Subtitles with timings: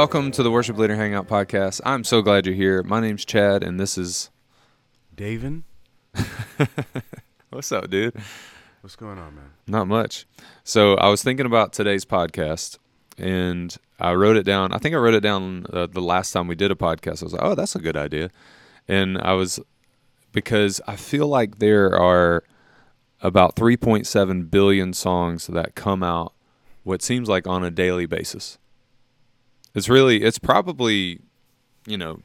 [0.00, 1.82] welcome to the Worship Leader Hangout podcast.
[1.84, 2.82] I'm so glad you're here.
[2.82, 4.30] My name's Chad, and this is.
[5.14, 5.64] Davin,
[7.50, 8.14] What's up, dude?
[8.80, 9.50] what's going on, man?
[9.66, 10.24] Not much.
[10.64, 12.78] So I was thinking about today's podcast,
[13.18, 14.72] and I wrote it down.
[14.72, 17.22] I think I wrote it down uh, the last time we did a podcast.
[17.22, 18.30] I was like, "Oh, that's a good idea,"
[18.88, 19.60] and I was
[20.32, 22.42] because I feel like there are
[23.20, 26.32] about 3.7 billion songs that come out
[26.84, 28.56] what seems like on a daily basis.
[29.74, 31.20] It's really, it's probably,
[31.86, 32.20] you know,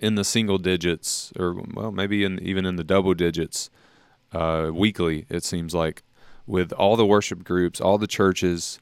[0.00, 3.70] in the single digits, or well, maybe in even in the double digits
[4.32, 5.26] uh, weekly.
[5.30, 6.02] It seems like
[6.46, 8.78] with all the worship groups, all the churches,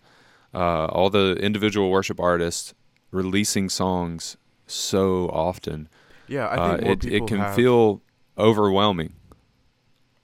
[0.54, 2.74] uh, all the individual worship artists
[3.12, 5.88] releasing songs so often.
[6.26, 8.02] Yeah, I Uh, think more it it can have, feel
[8.38, 9.14] overwhelming.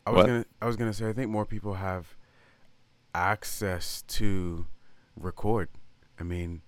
[0.06, 0.27] I was what?
[0.27, 2.16] gonna, I was gonna say, I think more people have
[3.14, 4.66] access to
[5.16, 5.69] record.
[6.19, 6.62] I mean,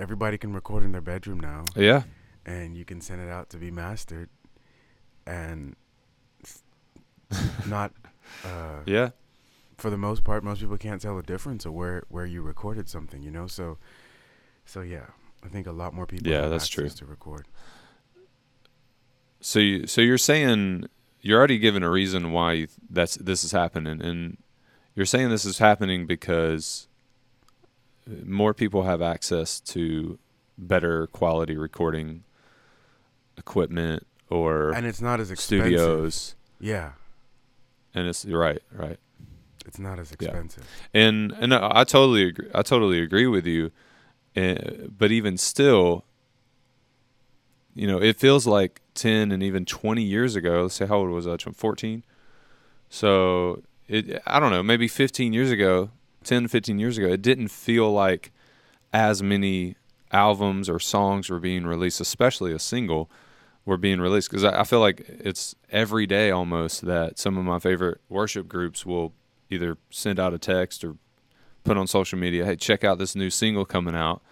[0.00, 2.02] everybody can record in their bedroom now, Yeah,
[2.46, 4.28] and you can send it out to be mastered,
[5.26, 5.76] and
[7.66, 7.92] not.
[8.44, 9.10] Uh, yeah,
[9.76, 12.88] for the most part, most people can't tell the difference of where where you recorded
[12.88, 13.24] something.
[13.24, 13.76] You know, so
[14.64, 15.06] so yeah,
[15.44, 16.30] I think a lot more people.
[16.30, 17.06] Yeah, that's access true.
[17.06, 17.48] To record.
[19.40, 20.84] So you, so you're saying
[21.22, 24.36] you're already given a reason why that's this is happening, and
[24.94, 26.86] you're saying this is happening because
[28.24, 30.18] more people have access to
[30.58, 32.24] better quality recording
[33.38, 35.66] equipment or And it's not as expensive.
[35.66, 36.92] studios, Yeah,
[37.94, 38.98] and it's right, right.
[39.66, 40.26] it's not as Yeah.
[40.28, 40.64] expensive.
[40.94, 42.48] And and I I totally agree.
[42.54, 43.70] I totally agree with you.
[44.36, 46.04] Uh, but even still,
[47.74, 50.62] you know, it feels like ten and even twenty years ago.
[50.62, 51.36] Let's say how old was I?
[51.36, 52.04] Fourteen.
[52.88, 54.22] So it.
[54.26, 54.62] I don't know.
[54.62, 55.90] Maybe fifteen years ago,
[56.24, 58.32] 10, 15 years ago, it didn't feel like
[58.92, 59.76] as many
[60.12, 63.10] albums or songs were being released, especially a single,
[63.64, 64.28] were being released.
[64.30, 68.48] Because I, I feel like it's every day almost that some of my favorite worship
[68.48, 69.12] groups will
[69.48, 70.96] either send out a text or
[71.64, 74.22] put on social media, "Hey, check out this new single coming out."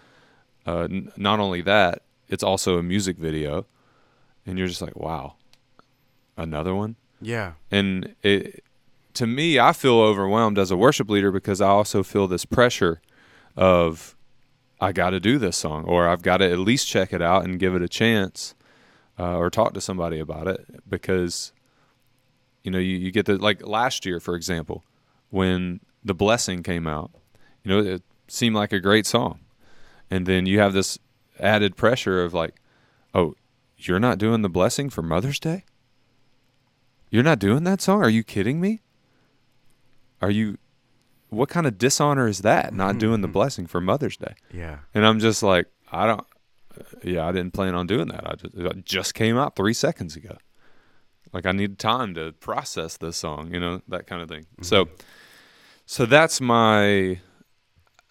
[0.67, 3.67] Uh, n- not only that, it's also a music video,
[4.47, 5.35] and you're just like, "Wow,
[6.37, 8.63] another one." Yeah, And it,
[9.19, 13.01] to me, I feel overwhelmed as a worship leader because I also feel this pressure
[13.57, 14.17] of
[14.81, 17.45] I got to do this song, or I've got to at least check it out
[17.45, 18.55] and give it a chance,
[19.19, 21.53] uh, or talk to somebody about it because
[22.63, 24.85] you know you, you get the like last year, for example,
[25.31, 27.11] when the blessing came out,
[27.65, 29.41] you know it seemed like a great song,
[30.13, 30.97] and then you have this
[31.41, 32.55] added pressure of like,
[33.17, 33.35] oh,
[33.79, 35.65] you're not doing the blessing for Mother's Day.
[37.11, 38.01] You're not doing that song?
[38.01, 38.83] Are you kidding me?
[40.21, 40.59] Are you
[41.31, 42.73] what kind of dishonor is that?
[42.73, 43.33] Not mm-hmm, doing the mm-hmm.
[43.33, 44.35] blessing for Mother's Day.
[44.53, 46.27] yeah, And I'm just like, I don't
[47.03, 48.27] yeah, I didn't plan on doing that.
[48.27, 50.39] I just it just came out 3 seconds ago.
[51.33, 54.47] Like I need time to process this song, you know, that kind of thing.
[54.63, 54.95] So mm-hmm.
[55.87, 57.21] so that's my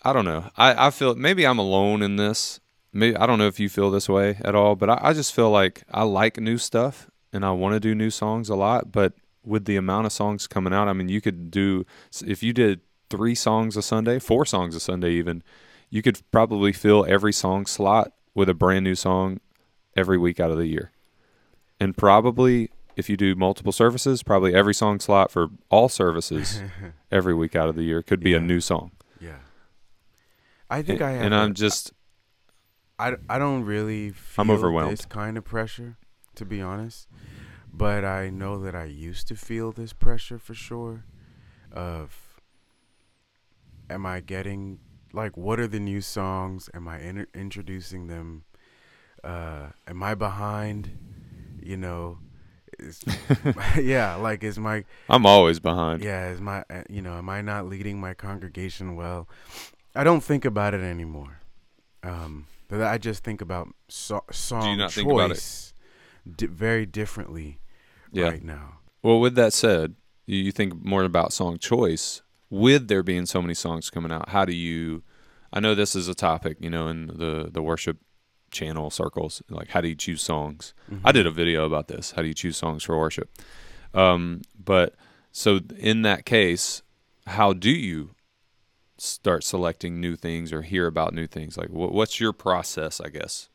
[0.04, 0.50] I don't know.
[0.56, 2.60] I, I feel maybe I'm alone in this.
[2.94, 5.34] Maybe I don't know if you feel this way at all, but I, I just
[5.34, 8.92] feel like I like new stuff and I want to do new songs a lot.
[8.92, 9.14] But
[9.48, 11.86] with the amount of songs coming out, I mean, you could do
[12.26, 15.44] if you did three songs a Sunday, four songs a Sunday, even
[15.90, 19.40] you could probably fill every song slot with a brand new song
[19.96, 20.92] every week out of the year,
[21.80, 26.62] and probably if you do multiple services, probably every song slot for all services
[27.12, 28.92] every week out of the year could be a new song.
[29.22, 29.38] yeah.
[30.70, 31.22] I think and, I have.
[31.22, 31.94] and I'm just
[33.00, 34.92] I, I don't really feel I'm overwhelmed.
[34.92, 35.98] this kind of pressure,
[36.36, 37.08] to be honest.
[37.78, 41.06] But I know that I used to feel this pressure for sure.
[41.72, 42.40] Of,
[43.90, 44.80] am I getting
[45.14, 46.70] like what are the new songs?
[46.74, 48.46] Am I in, introducing them?
[49.24, 50.98] Uh, am I behind?
[51.62, 52.18] You know,
[52.80, 53.04] is,
[53.80, 56.04] yeah, like is my I'm always behind.
[56.04, 59.28] yeah, is my uh, you know, am I not leading my congregation well?
[59.94, 61.42] I don't think about it anymore.
[62.04, 65.36] Um, but I just think about so- song not think about it?
[65.36, 65.74] choice
[66.36, 67.60] di- very differently
[68.12, 68.30] Yeah.
[68.30, 68.80] right now.
[69.04, 69.96] Well, with that said,
[70.26, 72.22] you, think more about song choice.
[72.50, 75.04] With there being so many songs coming out, how do you?
[75.54, 77.98] I know this is a topic, you know, in the the worship
[78.52, 79.42] channel circles.
[79.50, 80.74] Like, how do you choose songs?
[81.04, 82.12] I did a video about this.
[82.12, 83.30] How do you choose songs for worship?
[83.94, 84.96] Um, but
[85.34, 86.84] so in that case,
[87.26, 88.12] how do you
[88.98, 91.58] start selecting new things or hear about new things?
[91.58, 93.00] Like, wh- what's your process?
[93.02, 93.50] I guess.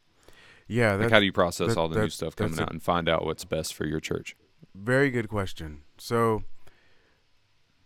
[0.69, 2.83] Yeah, Like, how do you process that- all the new stuff coming a- out and
[2.83, 4.37] find out what's best for your church?
[4.75, 5.83] Very good question.
[5.99, 6.43] So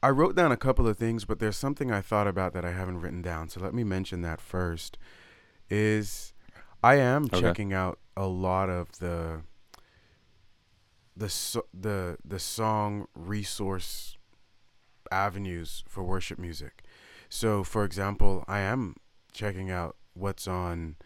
[0.03, 2.73] I wrote down a couple of things, but there's something I thought about that I
[2.73, 3.49] haven't written down.
[3.49, 4.99] So let me mention that first.
[5.69, 6.33] Is
[6.83, 7.41] I am Okay.
[7.41, 9.43] checking out a lot of the
[11.17, 14.17] the so, the the song resource
[15.11, 16.83] avenues for worship music.
[17.29, 18.95] So, for example, I am
[19.33, 20.97] checking out what's on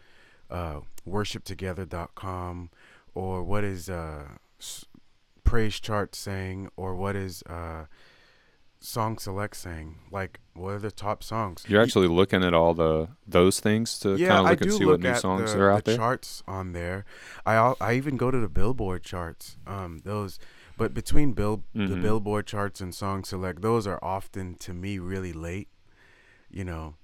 [0.49, 2.69] uh, worshiptogether.com
[3.15, 4.25] or what is uh,
[4.59, 4.85] s-
[5.51, 7.85] Praise Chart saying or what is uh,
[8.79, 9.97] Song Select saying.
[10.09, 11.65] Like, what are the top songs?
[11.67, 14.65] You're actually looking at all the those things to yeah, kind of I look do
[14.69, 15.97] and see look what new songs the, are out the there.
[15.97, 17.03] charts on there.
[17.45, 19.57] I I even go to the Billboard charts.
[19.67, 20.39] Um, those,
[20.77, 22.01] but between bill the Mhm.
[22.01, 25.67] Billboard charts and Song Select, those are often to me really late.
[26.49, 26.95] You know,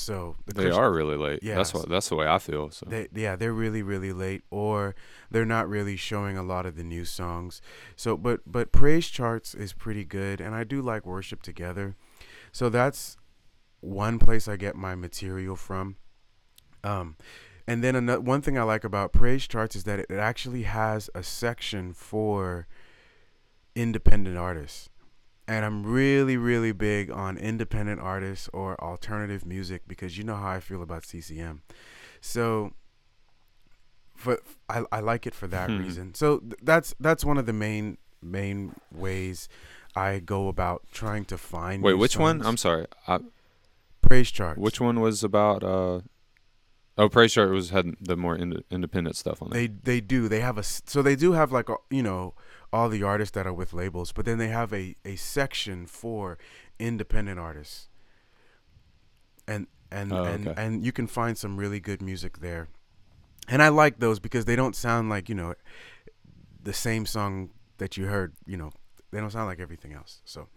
[0.00, 1.40] so the They are really late.
[1.42, 2.70] Yeah, that's what that's the way I feel.
[2.70, 4.94] So They, yeah, they're really really late, or
[5.30, 7.62] they're not really showing a lot of the new songs.
[7.96, 11.94] So, but but praise charts is pretty good, and I do like worship together.
[12.52, 13.16] So that's
[13.80, 15.96] one place I get my material from.
[16.84, 17.16] Um,
[17.66, 20.64] and then another one thing I like about praise charts is that it, it actually
[20.64, 22.66] has a section for
[23.74, 24.89] independent artists.
[25.50, 30.50] And I'm really, really big on independent artists or alternative music because you know how
[30.50, 31.62] I feel about CCM.
[32.20, 32.72] So,
[34.14, 34.38] for
[34.68, 35.78] I, I like it for that Hmm.
[35.78, 36.14] reason.
[36.14, 39.48] So th- that's that's one of the main main ways
[39.96, 41.82] I go about trying to find.
[41.82, 42.46] wait, which one?
[42.46, 42.86] I'm sorry.
[43.08, 43.18] I,
[44.02, 44.56] praise chart.
[44.56, 45.64] which one was about?
[45.64, 46.00] uh
[46.98, 49.60] Oh, Praise Chart was had the more ind- independent stuff on there.
[49.60, 50.28] They they do.
[50.28, 52.34] They have a so they do have like a, you know
[52.72, 56.38] all the artists that are with labels, but then they have a a section for
[56.78, 57.88] independent artists.
[59.46, 60.62] And and Oh, and okay.
[60.62, 62.68] and you can find some really good music there.
[63.48, 65.54] And I like those because they don't sound like, you know,
[66.62, 68.70] the same song that you heard, you know,
[69.10, 70.20] they don't sound like everything else.
[70.24, 70.48] So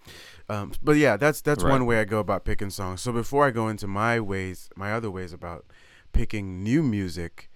[0.50, 1.71] um but yeah, that's that's Right.
[1.71, 3.01] one way I go about picking songs.
[3.01, 5.65] So before I go into my ways, my other ways about
[6.12, 7.50] picking new music,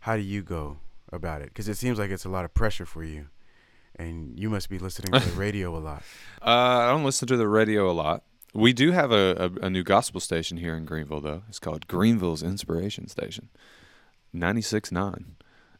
[0.00, 0.78] how do you go
[1.12, 1.48] about it?
[1.48, 3.26] Because it seems like it's a lot of pressure for you,
[3.96, 6.02] and you must be listening to the radio a lot.
[6.42, 8.22] Uh, I don't listen to the radio a lot.
[8.52, 11.42] We do have a, a, a new gospel station here in Greenville, though.
[11.48, 13.48] It's called Greenville's Inspiration Station,
[14.34, 15.24] 96.9.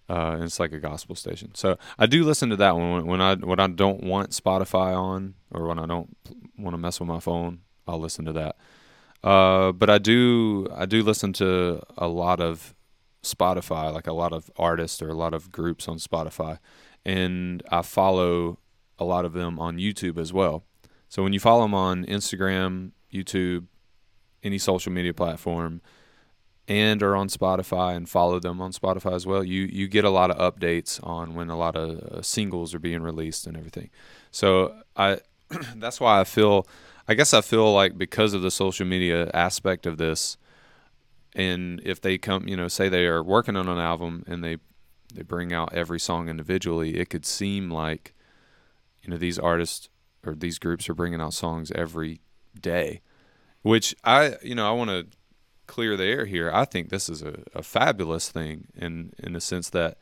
[0.07, 1.55] Uh, and it's like a gospel station.
[1.55, 4.95] So I do listen to that one when, when I when I don't want Spotify
[4.95, 6.15] on or when I don't
[6.59, 7.61] want to mess with my phone.
[7.89, 8.57] I'll listen to that.
[9.23, 12.75] Uh, but I do I do listen to a lot of
[13.23, 16.59] Spotify, like a lot of artists or a lot of groups on Spotify,
[17.05, 18.59] and I follow
[18.99, 20.65] a lot of them on YouTube as well.
[21.09, 23.67] So when you follow them on Instagram, YouTube,
[24.43, 25.81] any social media platform,
[26.67, 30.11] and are on Spotify and follow them on Spotify as well, you you get a
[30.11, 33.91] lot of updates on when a lot of uh, singles are being released and everything.
[34.31, 35.19] So I
[35.77, 36.67] that's why I feel
[37.07, 40.39] I guess I feel like because of the social media aspect of this
[41.35, 44.59] and if they come, you know, say they are working on an album and they
[45.15, 48.15] they bring out every song individually, it could seem like
[49.03, 49.89] you know these artists
[50.25, 52.21] or these groups are bringing out songs every
[52.59, 53.01] day,
[53.63, 55.07] which I you know I want to
[55.67, 56.51] clear the air here.
[56.53, 59.99] I think this is a, a fabulous thing in in the sense that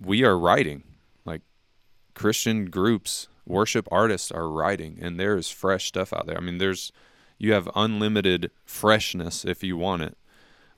[0.00, 0.84] we are writing
[1.24, 1.42] like
[2.14, 6.36] Christian groups, worship artists are writing, and there is fresh stuff out there.
[6.36, 6.92] I mean, there's
[7.38, 10.16] you have unlimited freshness if you want it.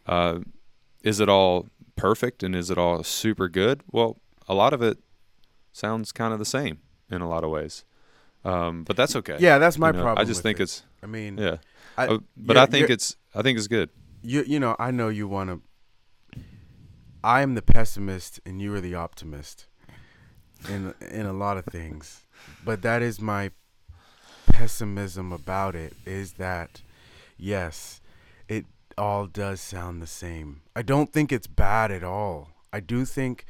[0.06, 0.40] Uh,
[1.02, 3.82] is it all perfect and is it all super good?
[3.90, 4.98] Well, a lot of it
[5.72, 6.78] sounds kind of the same
[7.10, 7.84] in a lot of ways,
[8.44, 9.36] um, but that's okay.
[9.40, 10.22] Yeah, that's my You know, problem.
[10.24, 10.64] I just think it.
[10.64, 11.56] it's I mean, yeah,
[11.96, 13.90] I, Uh, but I think it's I think it's good.
[14.22, 14.42] you.
[14.46, 15.60] You know, I know you want to.
[17.24, 19.66] I am the pessimist, and you are the optimist.
[20.68, 22.26] In in a lot of things,
[22.64, 23.50] but that is my
[24.46, 25.92] pessimism about it.
[26.06, 26.80] Is that
[27.36, 28.00] yes,
[28.48, 28.64] it
[28.98, 30.62] all does sound the same.
[30.74, 32.50] I don't think it's bad at all.
[32.72, 33.44] I do think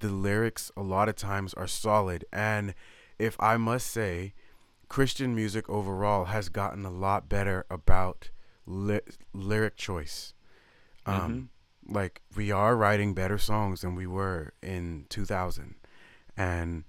[0.00, 2.24] the lyrics a lot of times are solid.
[2.32, 2.74] And
[3.18, 4.34] if I must say,
[4.88, 8.30] Christian music overall has gotten a lot better about
[8.66, 9.00] ly-
[9.32, 10.34] lyric choice.
[11.06, 11.48] Um,
[11.88, 15.74] Like we are writing better songs than we were in 2000,
[16.36, 16.84] and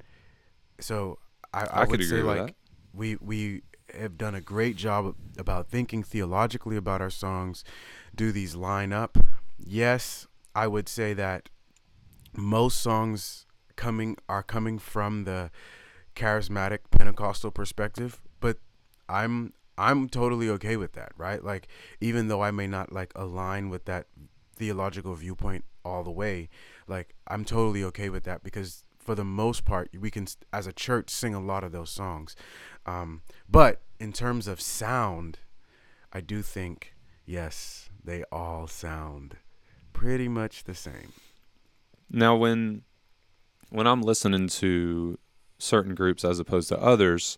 [0.79, 1.17] so
[1.53, 2.55] I, I, I could would say like that.
[2.93, 7.63] we we have done a great job about thinking theologically about our songs.
[8.15, 9.17] Do these line up?
[9.57, 11.49] Yes, I would say that
[12.35, 15.51] most songs coming are coming from the
[16.15, 18.57] charismatic Pentecostal perspective, but
[19.09, 21.43] I'm I'm totally okay with that, right?
[21.43, 21.67] Like
[21.99, 24.07] even though I may not like align with that
[24.55, 26.49] theological viewpoint all the way,
[26.87, 30.73] like I'm totally okay with that because for the most part we can as a
[30.73, 32.35] church sing a lot of those songs.
[32.85, 35.39] Um, but in terms of sound,
[36.11, 36.93] I do think
[37.25, 39.37] yes, they all sound
[39.93, 41.13] pretty much the same.
[42.09, 42.83] Now, when
[43.69, 45.17] when I'm listening to
[45.57, 47.37] certain groups as opposed to others,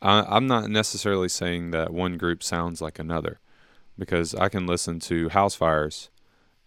[0.00, 3.38] I, I'm not necessarily saying that one group sounds like another,
[3.98, 6.10] because I can listen to House Fires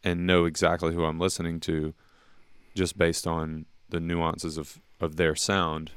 [0.04, 1.94] and know exactly who I'm listening to,
[2.76, 5.92] just based on the nuances of of their sound,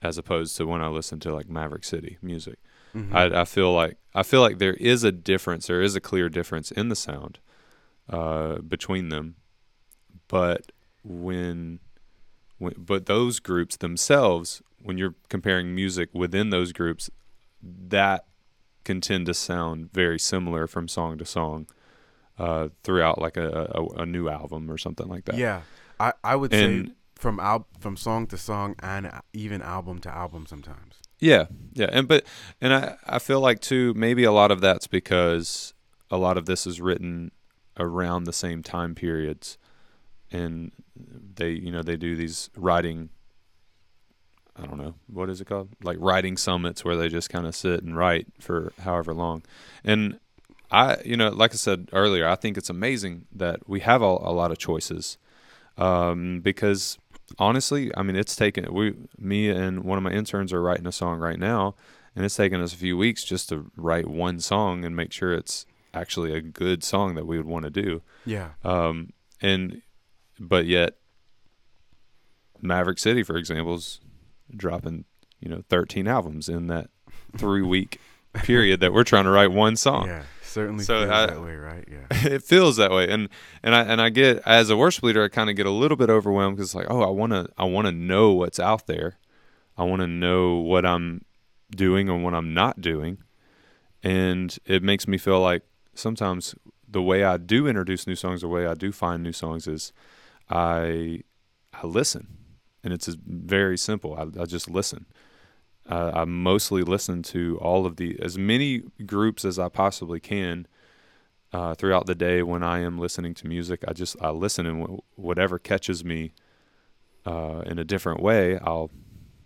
[0.00, 2.58] as opposed to when I listen to like Maverick City music.
[2.94, 3.12] Mhm.
[3.14, 5.66] I, I feel like I feel like there is a difference.
[5.66, 7.38] There is a clear difference in the sound
[8.08, 9.36] uh, between them,
[10.28, 10.72] but
[11.02, 11.80] when,
[12.58, 17.10] when but those groups themselves, when you're comparing music within those groups,
[17.62, 18.26] that
[18.84, 21.66] can tend to sound very similar from song to song
[22.38, 25.36] uh, throughout like a, a, a new album or something like that.
[25.36, 25.62] yeah,
[25.98, 30.10] I I would say And from al- from song to song and even album to
[30.14, 31.00] album sometimes.
[31.24, 32.26] Yeah, yeah, and but
[32.60, 35.72] and I I feel like too maybe a lot of that's because
[36.10, 37.30] a lot of this is written
[37.78, 39.56] around the same time periods,
[40.30, 43.08] and they you know they do these writing.
[44.54, 47.56] I don't know what is it called, like writing summits where they just kind of
[47.56, 49.44] sit and write for however long,
[49.82, 50.20] and
[50.70, 54.04] I you know like I said earlier, I think it's amazing that we have a,
[54.04, 55.16] a lot of choices,
[55.78, 56.98] um, because
[57.38, 60.92] honestly, I mean, it's taken we, me and one of my interns are writing a
[60.92, 61.74] song right now,
[62.14, 65.32] and it's taken us a few weeks just to write one song and make sure
[65.32, 68.02] it's actually a good song that we would want to do.
[68.26, 69.82] Yeah, Um, and
[70.38, 70.94] but yet,
[72.60, 74.00] Maverick City, for example, is
[74.54, 75.04] dropping
[75.40, 76.90] you know 13 albums in that
[77.36, 78.00] three week
[78.34, 80.06] period that we're trying to write one song.
[80.06, 80.22] Yeah,
[80.54, 81.88] certainly So feels I- that way, right?
[81.90, 83.10] Yeah, it feels that way.
[83.10, 83.28] And
[83.62, 85.96] and i and i get as a worship leader i kind of get a little
[85.96, 88.86] bit overwhelmed because it's like oh i want to i want to know what's out
[88.86, 89.18] there.
[89.76, 91.24] I want to know what i'm
[91.74, 93.18] doing and what i'm not doing.
[94.02, 95.62] And it makes me feel like
[95.94, 96.54] sometimes
[96.88, 99.92] the way i do introduce new songs the way i do find new songs is
[100.50, 101.20] i
[101.72, 102.28] i listen.
[102.84, 104.14] And it's very simple.
[104.14, 105.06] I, I just listen
[105.88, 110.66] uh, i mostly listen to all of the as many groups as i possibly can
[111.54, 113.84] uh, throughout the day when I am listening to music.
[113.86, 116.32] I just I listen and w- whatever catches me
[117.24, 118.90] uh, in a different way, I'll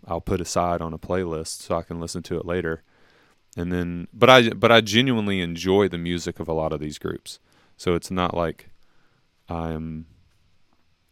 [0.07, 2.81] I'll put aside on a playlist so I can listen to it later.
[3.55, 6.97] And then, but I but I genuinely enjoy the music of a lot of these
[6.97, 7.39] groups.
[7.77, 8.71] So it's not like
[9.47, 10.07] I'm.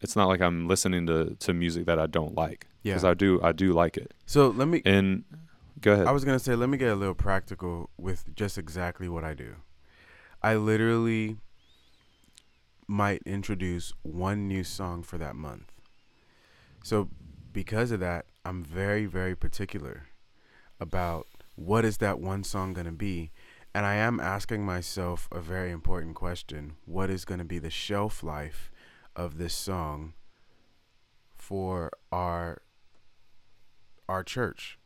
[0.00, 2.92] It's not like I'm listening to, to music that I don't like yeah.
[2.92, 4.12] because I do I do like it.
[4.26, 4.82] so let me.
[4.84, 5.24] And
[5.80, 6.06] go ahead.
[6.06, 9.34] I was gonna say, let me get a little practical with just exactly what I
[9.34, 9.56] do.
[10.42, 11.36] I literally
[12.86, 15.72] might introduce one new song for that month.
[16.82, 17.08] So
[17.52, 20.06] because of that, I'm very, very particular
[20.80, 21.26] about
[21.56, 23.30] what is that one song gonna be.
[23.74, 26.76] And I am asking myself a very important question.
[26.86, 28.70] What is gonna be the shelf life
[29.18, 30.14] of this song
[31.36, 32.62] for our
[34.08, 34.78] our church?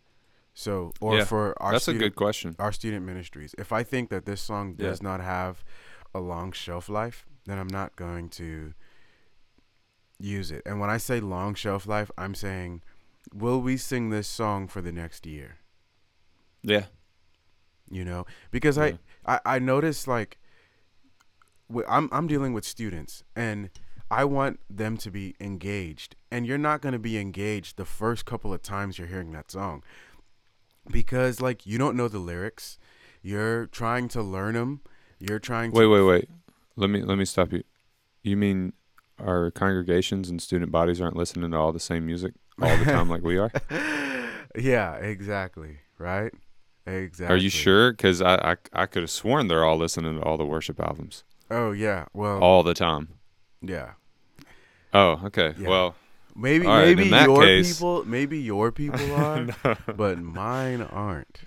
[0.55, 2.57] So or Yeah, for our That's a good question.
[2.59, 3.55] our student ministries.
[3.59, 4.89] If I think that this song Yeah.
[4.89, 5.65] does not have
[6.15, 8.75] a long shelf life, then I'm not going to
[10.19, 10.62] use it.
[10.67, 12.83] And when I say long shelf life, I'm saying,
[13.35, 15.57] will we sing this song for the next year?
[16.62, 16.87] Yeah.
[17.91, 18.97] You know, because Yeah.
[19.27, 20.39] I, I I notice like
[21.89, 23.71] I'm I'm dealing with students and
[24.12, 28.26] I want them to be engaged, and you're not going to be engaged the first
[28.26, 29.83] couple of times you're hearing that song
[30.90, 32.78] because like you don't know the lyrics.
[33.23, 34.83] You're trying to learn them.
[35.19, 36.28] You're trying to Wait, wait, wait.
[36.76, 37.62] Let me let me stop you.
[38.23, 38.75] You mean
[39.19, 43.09] our congregations and student bodies aren't listening to all the same music all the time
[43.09, 43.50] like we are?
[44.59, 45.78] yeah, exactly.
[45.99, 46.33] Right?
[46.87, 47.35] Exactly.
[47.35, 47.92] Are you sure?
[47.92, 51.25] Because I, I I could have sworn they're all listening to all the worship albums
[51.50, 52.07] Oh yeah.
[52.12, 53.09] Well, all the time.
[53.62, 53.92] yeah.
[54.93, 55.55] Oh, okay.
[55.59, 55.69] Yeah.
[55.69, 55.95] Well,
[56.35, 59.47] Maybe right, maybe your case- people maybe your people are,
[59.95, 61.41] but mine aren't.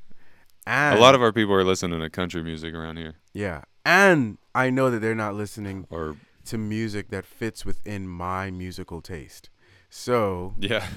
[0.67, 4.37] And a lot of our people are listening to country music around here, yeah, and
[4.53, 9.49] I know that they're not listening or to music that fits within my musical taste.
[9.89, 10.87] So yeah,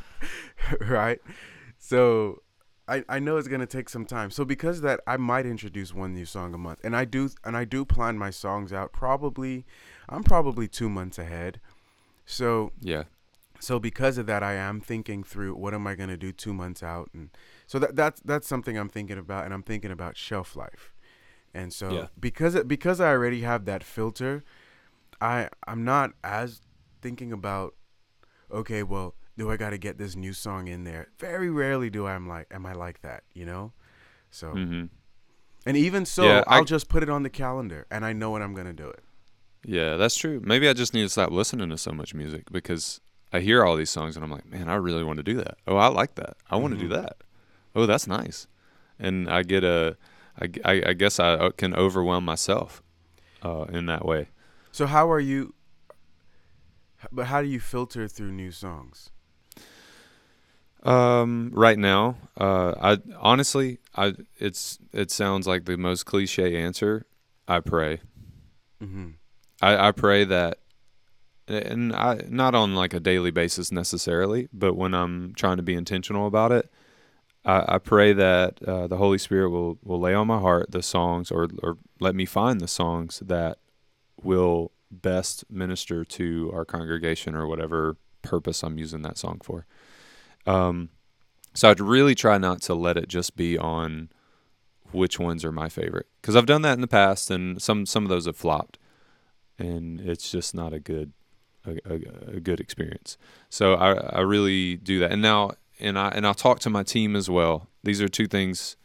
[0.80, 1.20] right?
[1.78, 2.42] So
[2.88, 4.30] I, I know it's gonna take some time.
[4.30, 7.30] So because of that, I might introduce one new song a month, and I do
[7.44, 8.92] and I do plan my songs out.
[8.92, 9.64] Probably,
[10.08, 11.60] I'm probably two months ahead.
[12.26, 13.04] So yeah,
[13.60, 16.82] so because of that, I am thinking through what am I gonna do two months
[16.82, 17.30] out, and
[17.66, 20.92] so that that's that's something I'm thinking about, and I'm thinking about shelf life.
[21.54, 22.08] And so Yeah.
[22.20, 24.44] because because I already have that filter,
[25.20, 26.60] I I'm not as
[27.02, 27.74] thinking about
[28.50, 31.08] okay, well, do I got to get this new song in there?
[31.18, 33.72] Very rarely do I'm like am I like that, you know?
[34.30, 34.86] So hmm
[35.66, 38.30] and even so, Yeah, I- I'll just put it on the calendar and I know
[38.32, 39.02] when I'm going to do it.
[39.68, 40.40] Yeah, that's true.
[40.44, 43.00] Maybe I just need to stop listening to so much music because
[43.32, 45.58] I hear all these songs and I'm like, man, I really want to do that.
[45.66, 46.36] Oh, I like that.
[46.48, 46.92] I want to do Mhm.
[47.02, 47.16] that.
[47.74, 48.46] Oh, that's nice.
[48.98, 49.96] And I get a,
[50.40, 52.80] I, I, I guess I uh, can overwhelm myself
[53.42, 54.28] uh, in that way.
[54.70, 55.52] So how are you?
[57.10, 59.10] But how do you filter through new songs?
[60.82, 67.06] Um, right now, uh, I honestly, I it's it sounds like the most cliche answer.
[67.48, 68.00] I pray.
[68.82, 69.10] Mm-hmm.
[69.66, 70.58] I, I pray that,
[71.48, 75.74] and I not on like a daily basis necessarily, but when I'm trying to be
[75.74, 76.70] intentional about it,
[77.44, 80.82] I, I pray that uh, the Holy Spirit will will lay on my heart the
[80.82, 83.58] songs, or or let me find the songs that
[84.22, 89.66] will best minister to our congregation or whatever purpose I'm using that song for.
[90.46, 90.90] Um,
[91.54, 94.10] so I'd really try not to let it just be on
[94.92, 98.04] which ones are my favorite because I've done that in the past and some some
[98.04, 98.78] of those have flopped
[99.58, 101.12] and it's just not a good
[101.66, 103.18] a, a, a good experience.
[103.50, 105.12] So I I really do that.
[105.12, 107.68] And now and I and I'll talk to my team as well.
[107.82, 108.76] These are two things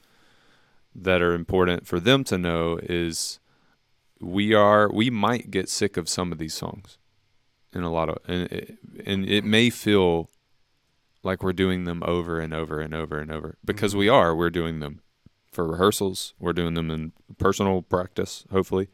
[0.94, 3.40] that are important for them to know is
[4.20, 6.98] we are we might get sick of some of these songs
[7.74, 10.30] in a lot of and it, and it may feel
[11.24, 14.16] like we're doing them over and over and over and over because we mm-hmm.
[14.16, 14.36] are.
[14.36, 15.02] We're doing them
[15.52, 16.34] for rehearsals.
[16.40, 18.90] We're doing them in personal practice hopefully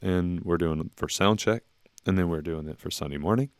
[0.00, 1.62] and we're doing them for sound check
[2.06, 3.50] and then we're doing it for sunday morning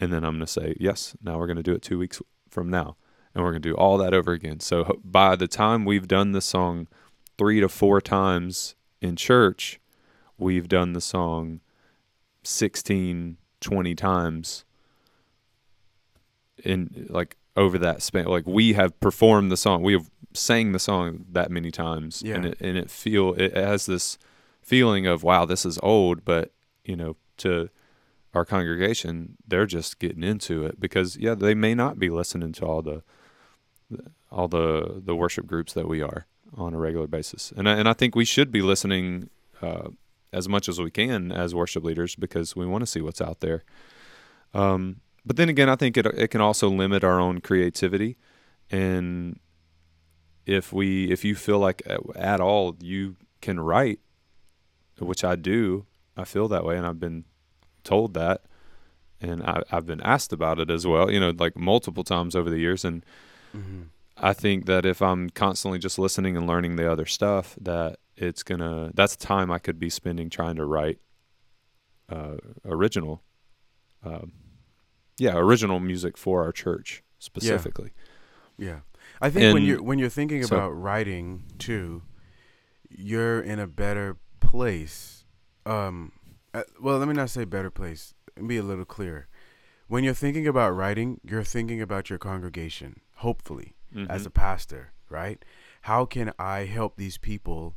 [0.00, 2.20] and then i'm going to say yes now we're going to do it two weeks
[2.48, 2.96] from now
[3.34, 4.60] and we're going to do all that over again.
[4.60, 6.86] So by the time we've done the song
[7.36, 9.80] three to four times in church
[10.38, 11.60] we've done the song
[12.44, 14.64] 16 20 times
[16.62, 18.26] in like over that span.
[18.26, 22.46] Like we have performed the song we have sang the song that many times and
[22.46, 24.18] it and it feel it has this
[24.64, 26.52] feeling of wow this is old but
[26.84, 27.68] you know to
[28.32, 32.64] our congregation they're just getting into it because yeah they may not be listening to
[32.64, 33.02] all the
[34.30, 37.52] all the the worship groups that we are on a regular basis.
[37.56, 39.88] And I, and I think we should be listening uh,
[40.32, 43.40] as much as we can as worship leaders because we want to see what's out
[43.40, 43.64] there.
[44.52, 48.18] Um, but then again, I think it it can also limit our own creativity,
[48.70, 49.40] and
[50.44, 54.00] if we if you feel like at, at all you can write,
[54.98, 57.24] which I do, I feel that way, and I've been
[57.82, 58.42] told that,
[59.20, 62.50] and I, I've been asked about it as well, you know, like multiple times over
[62.50, 63.04] the years, and
[63.56, 63.82] Mm-hmm.
[64.16, 68.42] I think that if I'm constantly just listening and learning the other stuff, that it's
[68.42, 70.98] gonna that's time I could be spending trying to write
[72.08, 73.22] uh, original,
[74.04, 74.32] um,
[75.18, 77.92] yeah, original music for our church specifically.
[78.58, 78.80] Yeah,
[79.20, 82.02] I think when you're when you're thinking so- about writing too,
[82.88, 84.16] you're in a better
[84.58, 85.24] place.
[85.66, 86.12] Um,
[86.52, 88.14] uh, well, let me not say better place.
[88.36, 89.26] Let me be a little clearer.
[89.88, 93.00] When you're thinking about writing, you're thinking about your congregation.
[93.16, 93.74] Hopefully,
[94.08, 94.26] as Mhm.
[94.26, 95.44] a pastor, right?
[95.82, 97.76] How can I help these people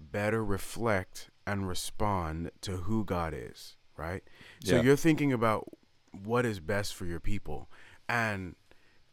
[0.00, 4.24] better reflect and respond to who God is, right?
[4.64, 4.82] So Yeah.
[4.82, 5.68] you're thinking about
[6.10, 7.70] what is best for your people.
[8.08, 8.56] And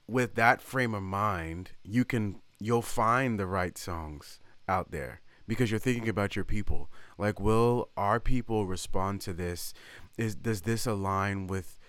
[0.08, 5.72] with that frame of mind, you can you'll find the right songs out there because
[5.72, 6.92] you're thinking about your people.
[7.18, 9.74] Like will our people respond to this?
[10.18, 11.80] Is does this align with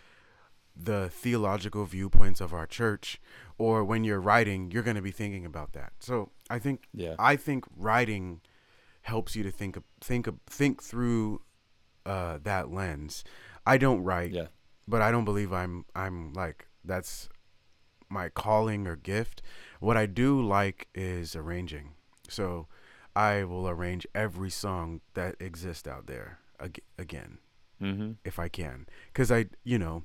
[0.77, 3.21] the theological viewpoints of our church?
[3.59, 5.92] Or when you're writing you're going to be thinking about that.
[5.99, 8.40] So i think yeah, i think writing
[9.03, 11.42] helps you to think think think through
[12.07, 13.25] uh, that lens.
[13.66, 14.47] I don't write yeah,
[14.87, 17.29] but i don't believe i'm i'm like that's
[18.09, 19.42] my calling or gift.
[19.81, 21.94] What i do like is arranging.
[22.29, 22.68] So
[23.18, 27.38] i will arrange every song that exists out there ag- again
[27.83, 28.12] mm-hmm.
[28.24, 28.87] if I can.
[29.12, 30.04] Because I, you know,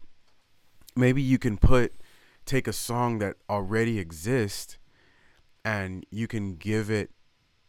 [0.96, 1.94] maybe you can put,
[2.46, 4.78] take a song that already exists
[5.66, 7.12] and you can give it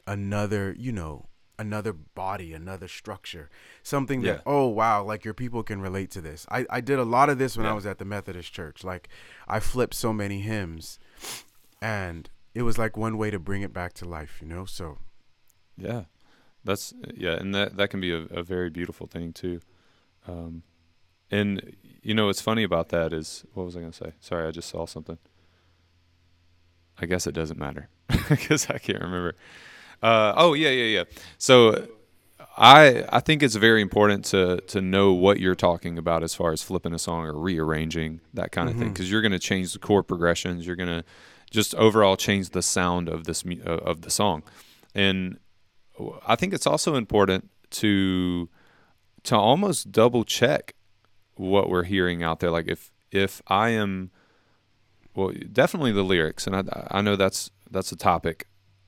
[0.06, 1.26] another, you know,
[1.58, 3.48] another body, another structure.
[3.82, 4.42] Something that, Yeah.
[4.44, 6.46] oh, wow, like your people can relate to this.
[6.50, 8.82] I, I did a lot of this when I was at the Methodist church.
[8.82, 9.08] Like,
[9.46, 10.98] I flipped so many hymns
[11.80, 14.64] and it was like one way to bring it back to life, you know?
[14.64, 14.98] So,
[15.76, 16.04] Yeah,
[16.64, 19.60] that's yeah, and that that can be a, a very beautiful thing too.
[20.26, 20.62] Um,
[21.30, 24.12] and you know what's funny about that is what was I going to say?
[24.20, 25.18] Sorry, I just saw something.
[27.00, 27.88] I guess it doesn't matter
[28.28, 29.34] because I can't remember.
[30.02, 31.04] Uh, oh yeah, yeah, yeah.
[31.38, 31.88] So
[32.56, 36.52] I I think it's very important to to know what you're talking about as far
[36.52, 38.92] as flipping a song or rearranging that kind of thing Mhm.
[38.92, 40.66] because you're going to change the chord progressions.
[40.66, 41.04] You're going to
[41.50, 44.42] just overall change the sound of this uh, of the song,
[44.94, 45.38] and
[46.26, 48.48] I think it's also important to
[49.24, 50.74] to almost double check
[51.36, 52.50] what we're hearing out there.
[52.50, 54.10] Like if if I am,
[55.14, 58.46] well, definitely the lyrics, and I I know that's that's a topic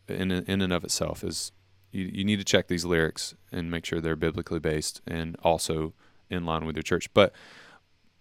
[0.08, 1.24] in in and of itself.
[1.24, 1.52] Is
[1.92, 5.94] you you need to check these lyrics and make sure they're biblically based and also
[6.28, 7.12] in line with your church.
[7.14, 7.32] But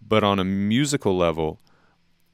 [0.02, 1.60] but on a musical level,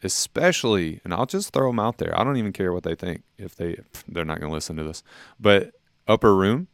[0.04, 2.18] especially, and I'll just throw them out there.
[2.20, 4.84] I don't even care what they think if they they're not going to listen to
[4.84, 5.04] this.
[5.40, 5.74] But
[6.08, 6.68] Upper Room,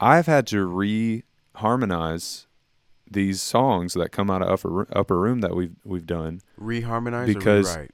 [0.00, 0.66] I've had to
[1.54, 2.46] reharmonize
[3.10, 7.74] these songs that come out of upper upper room that we've we've done Reharmonize Because-
[7.74, 7.90] or rewrite?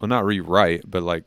[0.00, 1.22] well not rewrite but like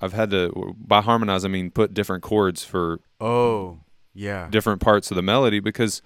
[0.00, 3.80] i've had to by harmonize i mean put different chords for Oh,
[4.14, 4.46] yeah.
[4.48, 6.00] different parts of the melody because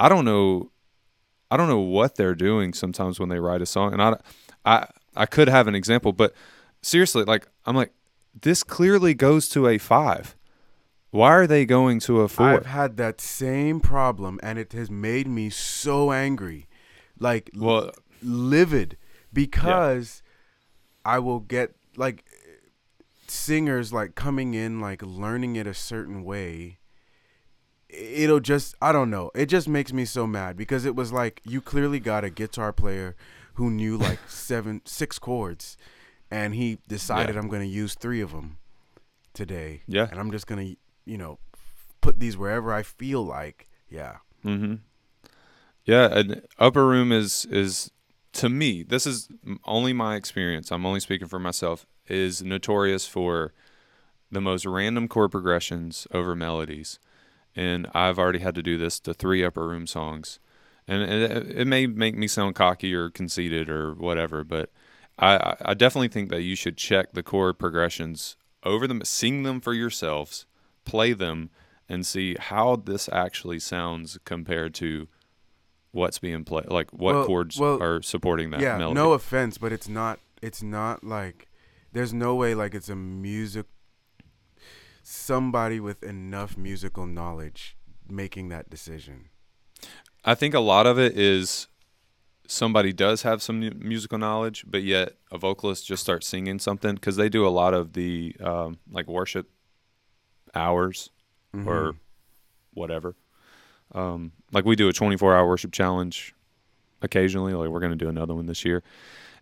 [0.00, 0.70] i don't know
[1.50, 4.16] i don't know what they're doing sometimes when they write a song and i
[4.64, 6.32] i i could have an example but
[6.80, 7.92] seriously like i'm like
[8.40, 10.34] this clearly goes to a five
[11.10, 14.90] why are they going to a 4 I've had that same problem, and it has
[14.90, 16.66] made me so angry,
[17.18, 17.90] like well
[18.22, 18.96] livid,
[19.32, 20.22] because
[21.04, 22.24] I will get like
[23.28, 26.78] singers like coming in like learning it a certain way.
[27.88, 29.30] It'll just I don't know.
[29.34, 32.72] It just makes me so mad because it was like you clearly got a guitar
[32.72, 33.16] player
[33.54, 35.76] who knew like seven six chords,
[36.30, 37.40] and he decided Yeah.
[37.40, 38.58] I'm going to use three of them
[39.32, 39.82] today.
[39.86, 40.08] Yeah.
[40.10, 40.74] and I'm just gonna
[41.06, 41.38] you know
[42.02, 43.68] put these wherever I feel like.
[43.88, 44.16] Yeah.
[44.44, 44.74] Mm-hmm.
[45.84, 47.90] Yeah, and upper room is is
[48.34, 48.82] to me.
[48.82, 49.28] This is
[49.64, 50.70] only my experience.
[50.70, 51.86] I'm only speaking for myself.
[52.08, 53.52] Is notorious for
[54.30, 56.98] the most random chord progressions over melodies,
[57.54, 60.38] and I've already had to do this to three upper room songs,
[60.86, 64.70] and it, it may make me sound cocky or conceited or whatever, but
[65.18, 69.60] I- I definitely think that you should check the chord progressions over them, sing them
[69.60, 70.44] for yourselves,
[70.86, 71.50] play them,
[71.88, 75.08] and see how this actually sounds compared to
[75.92, 78.76] what's being played like what Well- chords well, are supporting that yeah.
[78.78, 80.18] melody No offense, but it's not.
[80.42, 81.48] It's not like.
[81.92, 83.66] There's no way like it's a music.
[85.02, 87.76] Somebody with enough musical knowledge
[88.08, 89.28] making that decision.
[90.24, 91.68] i think a lot of it is
[92.48, 97.16] somebody does have some musical knowledge but yet a vocalist just starts singing something because
[97.16, 99.50] they do a lot of the um, like worship
[100.56, 101.10] hours
[101.54, 101.96] or Mhm.
[102.74, 103.14] whatever.
[103.92, 106.34] Um, like we do a 24 hour worship challenge
[107.02, 108.82] occasionally like we're going to do another one this year.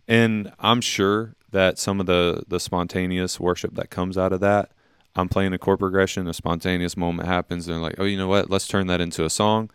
[0.07, 4.71] And i'm sure that some of the the spontaneous worship that comes out of that
[5.15, 8.27] i'm playing a chord progression a spontaneous moment happens and they're like oh you know
[8.27, 8.49] what?
[8.51, 9.71] Let's turn that into a song.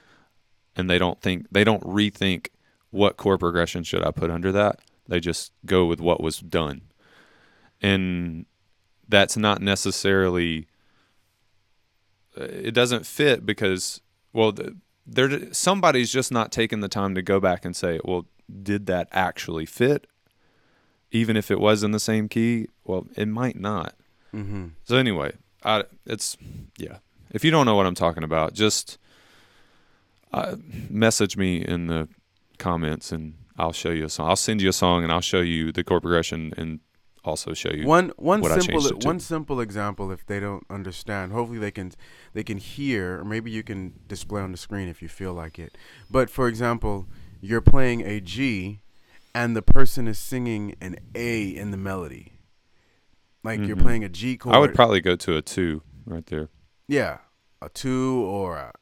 [0.77, 2.49] And they don't think they don't rethink
[2.91, 4.79] what chord progression should i put under that.
[5.09, 6.83] They just go with what was done.
[7.83, 8.47] And
[9.09, 10.69] that's not necessarily
[12.37, 14.01] it doesn't fit because
[14.33, 14.53] well
[15.07, 18.27] there somebody's just not taking the time to go back and say well
[18.63, 20.07] did that actually fit?
[21.13, 23.95] Even if it was in the same key well it might not.
[24.35, 24.73] Mhm.
[24.85, 25.33] so anyway
[25.65, 26.37] I, it's
[26.79, 26.99] yeah.
[27.33, 28.97] If you don't know what i'm talking about just
[30.33, 30.57] uh,
[30.89, 32.09] message me in the
[32.59, 34.29] comments and i'll show you a song.
[34.29, 36.79] I'll send you a song and i'll show you the chord progression and
[37.25, 39.07] also show you One one simple changed it to.
[39.07, 41.33] one simple example if they don't understand.
[41.33, 41.93] Hopefully they can
[42.33, 45.59] they can hear or maybe you can display on the screen if you feel like
[45.59, 45.77] it.
[46.11, 47.07] But for example,
[47.41, 48.81] you're playing a G
[49.35, 52.33] and the person is singing an A in the melody.
[53.43, 53.83] Like you're Mhm.
[53.83, 54.55] playing a G chord.
[54.55, 56.49] i would probably go to a two right there
[56.89, 57.19] Yeah,
[57.63, 58.73] a two or a,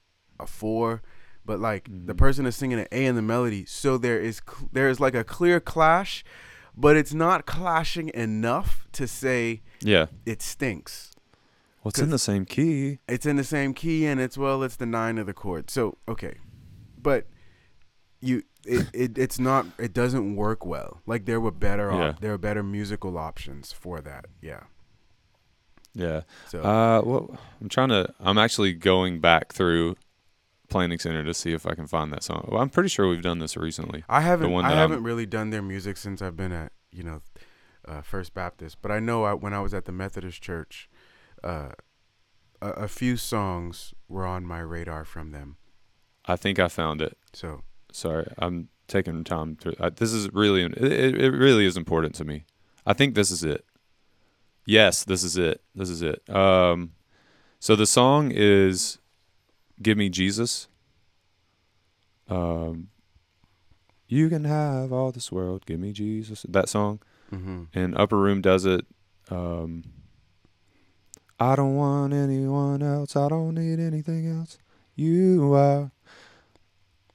[0.40, 1.02] a four,
[1.44, 2.18] but like the Mhm.
[2.18, 5.14] person is singing an A in the melody, so there is cl- there is like
[5.14, 6.24] a clear clash,
[6.80, 11.10] but it's not clashing enough to say yeah it stinks.
[11.82, 14.76] well it's in the same key It's in the same key, and it's well, it's
[14.76, 15.70] the nine of the chord.
[15.70, 16.34] So okay,
[17.02, 17.26] but
[18.20, 21.00] you it, it it's not it doesn't work well.
[21.06, 22.12] Like there were better op- Yeah.
[22.20, 24.26] there are better musical options for that.
[24.42, 24.62] Yeah.
[25.94, 28.12] yeah So Uh, well, I'm trying to.
[28.20, 29.96] I'm actually going back through
[30.68, 32.46] Planning Center to see if I can find that song.
[32.50, 34.04] Well, I'm pretty sure we've done this recently.
[34.08, 37.02] I haven't I that I'm- haven't really done their music since I've been at you
[37.02, 37.22] know
[37.86, 40.88] uh, First Baptist, but I know I, when I was at the Methodist Church,
[41.42, 41.70] uh,
[42.60, 45.56] a, a few songs were on my radar from them.
[46.26, 47.16] I think I found it.
[47.32, 49.74] So Sorry, I'm taking time to.
[49.80, 50.64] I, this is really.
[50.64, 52.44] It, it it really is important to me.
[52.84, 53.64] I think this is it.
[54.66, 55.62] Yes, this is it.
[55.74, 56.28] This is it.
[56.28, 56.92] Um,
[57.58, 58.98] so the song is
[59.80, 60.68] "Give Me Jesus."
[62.28, 62.88] Um,
[64.06, 65.64] you can have all this world.
[65.66, 66.44] Give me Jesus.
[66.48, 67.00] That song.
[67.30, 68.86] hmm and Upper Room does it.
[69.30, 69.84] Um,
[71.38, 73.14] I don't want anyone else.
[73.16, 74.58] I don't need anything else.
[74.96, 75.90] You are.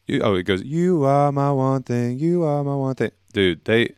[0.08, 3.65] you, oh, it goes, "You are my one thing, you are my one thing." Dude,
[3.65, 3.95] they,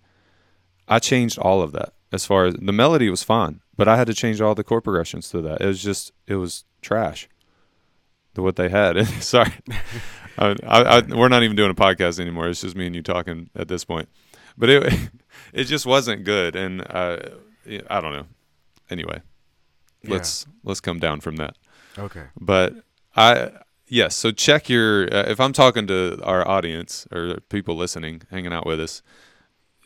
[0.88, 4.08] I changed all of that as far as the melody was fine, but I had
[4.08, 5.62] to change all the chord progressions to that.
[5.62, 7.28] It was just, it was trash.
[8.36, 9.06] The what they had.
[9.22, 9.52] Sorry,
[10.38, 12.48] I, I, we're not even doing a podcast anymore.
[12.48, 14.10] It's just me and you talking at this point.
[14.58, 15.10] But it,
[15.54, 17.18] it just wasn't good, and uh,
[17.90, 18.26] I don't know.
[18.90, 19.22] Anyway,
[20.04, 21.58] let's let's come down from that.
[21.98, 22.26] Okay.
[22.40, 22.76] But
[23.16, 23.52] I
[23.88, 28.54] yes, so check your uh, if I'm talking to our audience or people listening, hanging
[28.54, 29.02] out with us,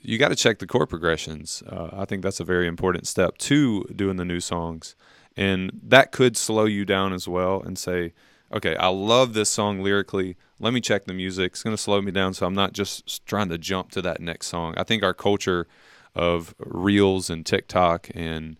[0.01, 1.63] you got to check the chord progressions.
[1.67, 4.95] Uh, I think that's a very important step to doing the new songs,
[5.37, 7.61] and that could slow you down as well.
[7.61, 8.13] And say,
[8.53, 10.35] okay, I love this song lyrically.
[10.59, 11.53] Let me check the music.
[11.53, 14.21] It's going to slow me down, so I'm not just trying to jump to that
[14.21, 14.73] next song.
[14.77, 15.67] I think our culture
[16.15, 18.57] of reels and TikTok and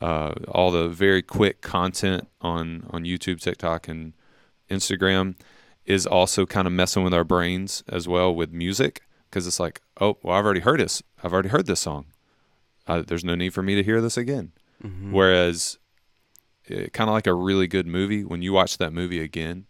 [0.00, 4.12] uh, all the very quick content on on YouTube, TikTok, and
[4.68, 5.36] Instagram
[5.84, 9.80] is also kind of messing with our brains as well with music because it's like,
[10.00, 11.02] oh, well, I've already heard this.
[11.22, 12.06] I've already heard this song.
[12.86, 14.52] Uh, there's no need for me to hear this again.
[14.84, 15.12] Mm-hmm.
[15.12, 15.78] Whereas,
[16.68, 19.66] kind of like a really good movie, when you watch that movie again,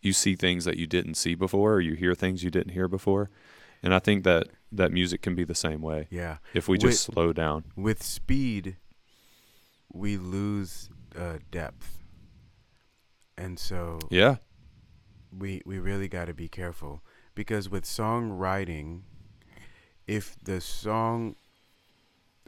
[0.00, 2.88] you see things that you didn't see before, or you hear things you didn't hear
[2.88, 3.30] before.
[3.82, 6.08] And I think that that music can be the same way.
[6.10, 6.38] Yeah.
[6.54, 7.64] If we just with, slow down.
[7.76, 8.76] With speed,
[9.92, 12.02] we lose uh, depth,
[13.38, 14.36] and so yeah,
[15.36, 17.02] we we really got to be careful
[17.34, 19.02] because with songwriting,
[20.06, 21.36] if the song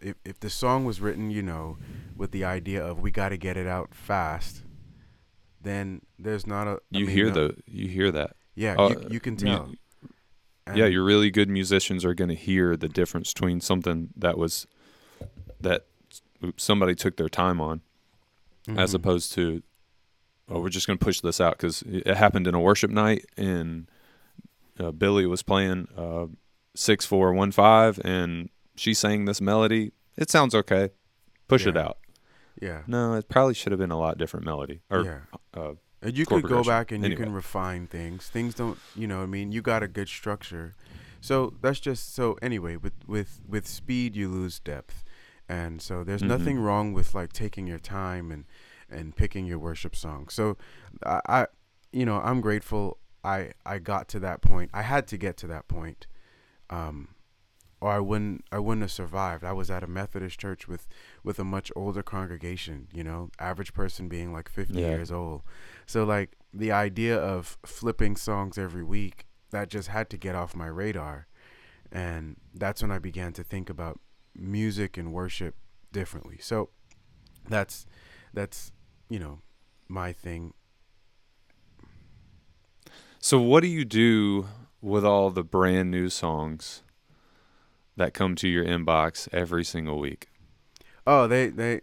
[0.01, 1.79] if if the song was written, you know,
[2.17, 4.63] with the idea of we got to get it out fast,
[5.63, 6.73] then there's not a.
[6.73, 8.37] I you mean, hear no, the you hear that.
[8.55, 9.73] Yeah, uh, you, you, can tell.
[10.75, 14.67] Yeah, your really good musicians are going to hear the difference between something that was
[15.61, 15.87] that
[16.57, 17.83] somebody took their time on,
[18.67, 18.79] mm-hmm.
[18.79, 19.63] as opposed to,
[20.49, 23.27] oh, we're just going to push this out because it happened in a worship night
[23.37, 23.89] and
[24.79, 26.27] uh, Billy was playing uh,
[26.75, 29.93] six four one five and she sang this melody.
[30.17, 30.91] It sounds okay.
[31.49, 31.71] Push yeah.
[31.71, 31.99] it out.
[32.61, 32.83] Yeah.
[32.87, 34.81] No, it probably should have been a lot different melody.
[34.91, 35.19] Or, yeah.
[35.53, 37.19] Uh, and you could go back and anyway.
[37.19, 38.29] you can refine things.
[38.29, 40.75] Things don't, you know, I mean, you got a good structure.
[41.21, 42.39] So that's just so.
[42.41, 45.05] Anyway, with with with speed, you lose depth
[45.49, 46.29] and so there's mm-hmm.
[46.29, 48.45] nothing wrong with like taking your time and
[48.91, 50.57] and picking your worship song so
[51.05, 51.47] I, I
[51.93, 55.47] you know i'm grateful i i got to that point i had to get to
[55.49, 56.07] that point
[56.71, 57.09] um
[57.81, 60.89] or i wouldn't i wouldn't have survived i was at a methodist church with
[61.23, 64.89] with a much older congregation you know average person being like 50 yeah.
[64.89, 65.43] years old
[65.87, 70.57] so like the idea of flipping songs every week that just had to get off
[70.57, 71.27] my radar
[71.93, 74.01] and that's when i began to think about
[74.39, 75.55] music and worship
[75.93, 76.39] differently.
[76.41, 76.71] So
[77.49, 77.87] that's
[78.33, 78.73] that's
[79.09, 79.41] you know
[79.89, 80.53] my thing.
[83.19, 84.47] So what do you do
[84.81, 86.83] with all the brand new songs
[87.97, 90.29] that come to your inbox every single week?
[91.07, 91.81] Oh, they they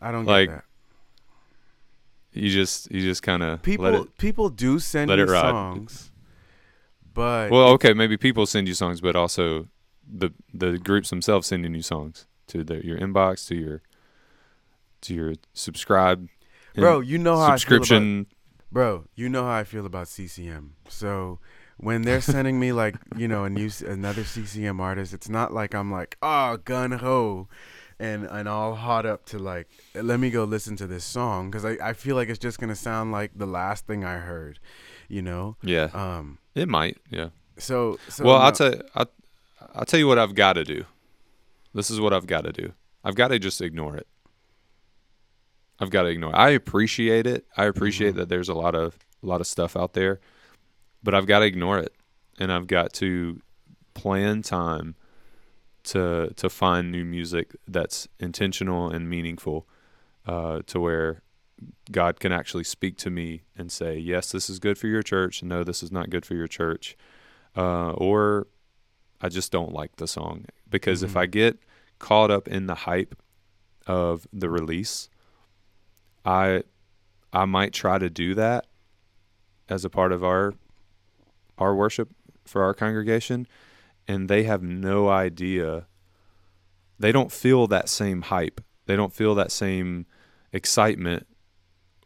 [0.00, 0.64] I don't like, get that.
[2.32, 6.10] You just you just kind of people people do send me songs,
[7.12, 9.68] but well, okay, maybe people send you songs, but also
[10.10, 13.82] the the groups themselves sending you songs to the, your inbox to your
[15.00, 16.28] to your subscribe
[16.74, 21.38] bro you know how subscription about, bro you know how i feel about ccm so
[21.78, 25.74] when they're sending me like you know a new another ccm artist it's not like
[25.74, 27.48] i'm like oh gun ho
[27.98, 31.64] and and all hot up to like let me go listen to this song because
[31.64, 34.58] I, I feel like it's just gonna sound like the last thing i heard
[35.08, 39.08] you know yeah um it might yeah so, so well i'll tell I'll,
[39.74, 40.84] I'll tell you what I've got to do.
[41.74, 42.72] This is what I've got to do.
[43.02, 44.06] I've got to just ignore it.
[45.80, 46.30] I've got to ignore.
[46.30, 46.36] It.
[46.36, 47.46] I appreciate it.
[47.56, 48.18] I appreciate mm-hmm.
[48.18, 50.20] that there's a lot of a lot of stuff out there,
[51.04, 51.94] but I've got to ignore it,
[52.40, 53.40] and I've got to
[53.92, 54.96] plan time
[55.84, 59.68] to to find new music that's intentional and meaningful,
[60.26, 61.22] uh, to where
[61.92, 65.42] God can actually speak to me and say, "Yes, this is good for your church.
[65.42, 66.96] No, this is not good for your church,"
[67.56, 68.48] uh, or
[69.20, 71.10] I just don't like the song because mm-hmm.
[71.10, 71.58] if I get
[71.98, 73.14] caught up in the hype
[73.86, 75.10] of the release,
[76.24, 76.64] I
[77.32, 78.66] I might try to do that
[79.68, 80.54] as a part of our
[81.58, 82.10] our worship
[82.44, 83.46] for our congregation
[84.06, 85.86] and they have no idea
[86.98, 88.60] they don't feel that same hype.
[88.86, 90.06] They don't feel that same
[90.52, 91.26] excitement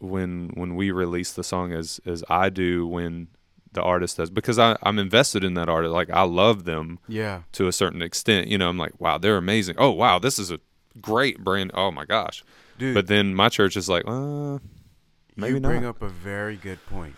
[0.01, 3.29] when when we release the song as as I do when
[3.73, 5.93] the artist does because I, I'm invested in that artist.
[5.93, 8.49] Like I love them, yeah, to a certain extent.
[8.49, 9.77] You know, I'm like, wow, they're amazing.
[9.79, 10.61] Oh, wow, this is a
[11.01, 11.73] great brand.
[11.75, 12.43] Oh my gosh,
[12.79, 12.95] dude.
[12.95, 14.59] But then my church is like, uh,
[15.37, 15.91] maybe you bring not.
[15.91, 17.17] up a very good point.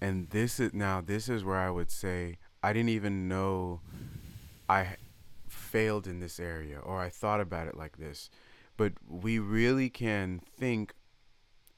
[0.00, 3.80] And this is now this is where I would say I didn't even know
[4.68, 4.96] I
[5.48, 8.30] failed in this area or I thought about it like this.
[8.76, 10.94] But we really can think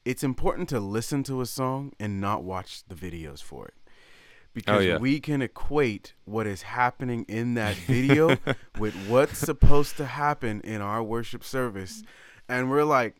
[0.05, 3.73] it's important to listen to a song and not watch the videos for it.
[3.77, 4.97] Oh, because yeah.
[4.97, 8.37] we can equate what is happening in that video
[8.77, 12.03] with what's supposed to happen in our worship service.
[12.49, 13.15] And we're like,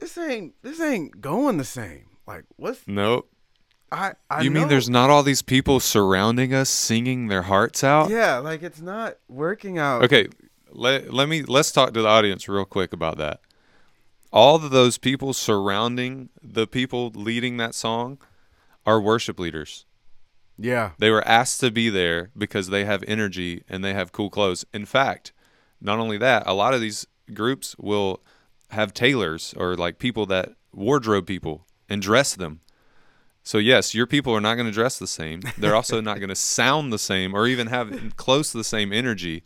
[0.00, 2.06] this ain't this ain't going the same.
[2.26, 3.31] Like what's Nope.
[3.92, 8.10] I, I you mean there's not all these people surrounding us singing their hearts out?
[8.10, 10.02] Yeah, like it's not working out.
[10.04, 10.28] Okay,
[10.70, 13.40] let let me let's talk to the audience real quick about that.
[14.32, 18.18] All of those people surrounding the people leading that song
[18.86, 19.84] are worship leaders.
[20.58, 20.92] Yeah.
[20.98, 24.64] They were asked to be there because they have energy and they have cool clothes.
[24.72, 25.32] In fact,
[25.80, 28.22] not only that, a lot of these groups will
[28.70, 32.60] have tailors or like people that wardrobe people and dress them.
[33.42, 35.42] So yes, your people are not going to dress the same.
[35.58, 38.92] They're also not going to sound the same or even have close to the same
[38.92, 39.44] energy.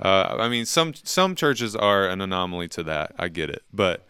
[0.00, 3.12] Uh, I mean, some some churches are an anomaly to that.
[3.18, 4.06] I get it, but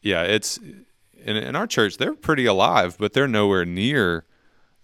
[0.00, 0.58] yeah, it's
[1.24, 4.24] in, in our church they're pretty alive, but they're nowhere near,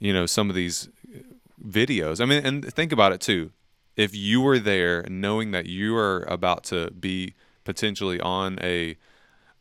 [0.00, 0.88] you know, some of these
[1.64, 2.20] videos.
[2.20, 3.52] I mean, and think about it too.
[3.96, 8.96] If you were there, knowing that you are about to be potentially on a,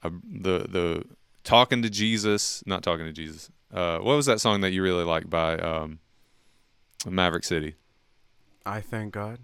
[0.03, 1.03] a the the
[1.43, 3.51] talking to Jesus, not talking to Jesus.
[3.73, 5.99] Uh, what was that song that you really like by um,
[7.06, 7.75] Maverick City?
[8.65, 9.39] I thank God.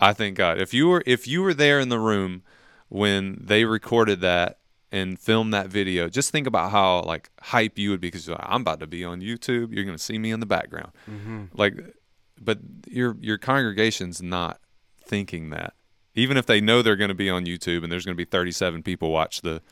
[0.00, 0.60] I thank God.
[0.60, 2.42] If you were if you were there in the room
[2.88, 4.58] when they recorded that
[4.92, 8.38] and filmed that video, just think about how like hype you would be because like,
[8.42, 9.72] I'm about to be on YouTube.
[9.72, 10.92] You're going to see me in the background.
[11.10, 11.44] Mm-hmm.
[11.54, 11.74] Like,
[12.40, 14.60] but your your congregation's not
[15.04, 15.74] thinking that.
[16.14, 18.24] Even if they know they're going to be on YouTube and there's going to be
[18.24, 19.62] 37 people watch the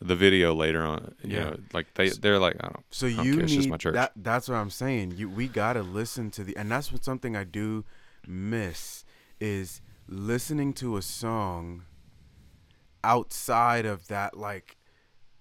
[0.00, 1.44] the video later on, you Yeah.
[1.44, 2.84] know, like they they're like, I don't.
[2.90, 3.44] So I don't you care.
[3.44, 3.94] It's just my need church.
[3.94, 4.12] that.
[4.16, 5.12] That's what I'm saying.
[5.16, 7.84] You we gotta listen to the, and that's what something I do
[8.26, 9.04] miss
[9.40, 11.82] is listening to a song
[13.04, 14.76] outside of that like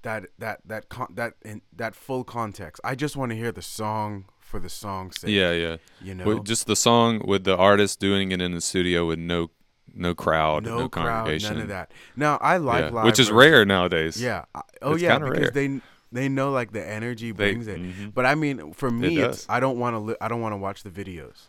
[0.03, 2.79] that that that con- that in, that full context.
[2.83, 5.31] I just want to hear the song for the song's sake.
[5.31, 5.77] yeah, yeah.
[6.01, 9.17] you know, With just the song with the artist doing it in the studio with
[9.17, 9.49] no
[9.93, 11.91] no crowd, no, no, crowd, congregation, none of that.
[12.15, 13.51] Now I like Yeah, live, which is versions.
[13.51, 14.21] rare nowadays.
[14.21, 14.45] Yeah.
[14.81, 15.51] Oh It's yeah, because rare.
[15.51, 17.77] they they know like the energy They- brings it.
[17.81, 18.13] mhm.
[18.13, 19.45] But I mean, for me, it's.
[19.49, 19.99] I don't want to.
[19.99, 21.47] Li- I don't want to watch the videos.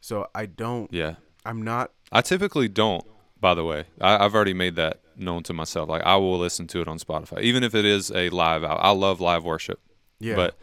[0.00, 0.92] So I don't.
[0.92, 1.14] yeah.
[1.44, 1.90] I'm not.
[2.12, 3.04] I typically don't.
[3.40, 5.88] By the way, I, I've already made that known to myself.
[5.88, 8.64] Like I will listen to it on Spotify, even if it is a live.
[8.64, 9.78] I, I love live worship,
[10.18, 10.34] Yeah.
[10.36, 10.56] but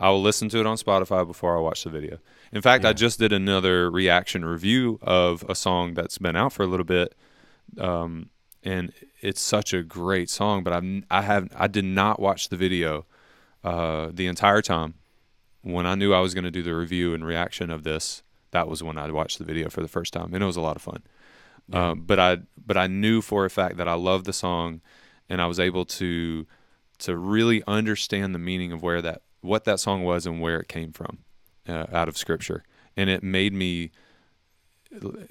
[0.00, 2.18] I will listen to it on Spotify before I watch the video.
[2.52, 6.62] In fact, I just did another reaction review of a song that's been out for
[6.62, 7.14] a little bit,
[7.78, 8.28] um,
[8.62, 10.62] and it's such a great song.
[10.62, 13.06] But I've I have I did not watch the video
[13.64, 14.94] uh, the entire time.
[15.62, 18.68] When I knew I was going to do the review and reaction of this, that
[18.68, 20.76] was when I watched the video for the first time, and it was a lot
[20.76, 21.02] of fun.
[21.68, 21.90] Yeah.
[21.90, 24.82] Um, but I but I knew for a fact that I loved the song,
[25.26, 26.46] and I was able to
[26.98, 30.68] to really understand the meaning of where that what that song was and where it
[30.68, 31.20] came from
[31.68, 32.64] uh, out of Scripture,
[32.96, 33.90] and it made me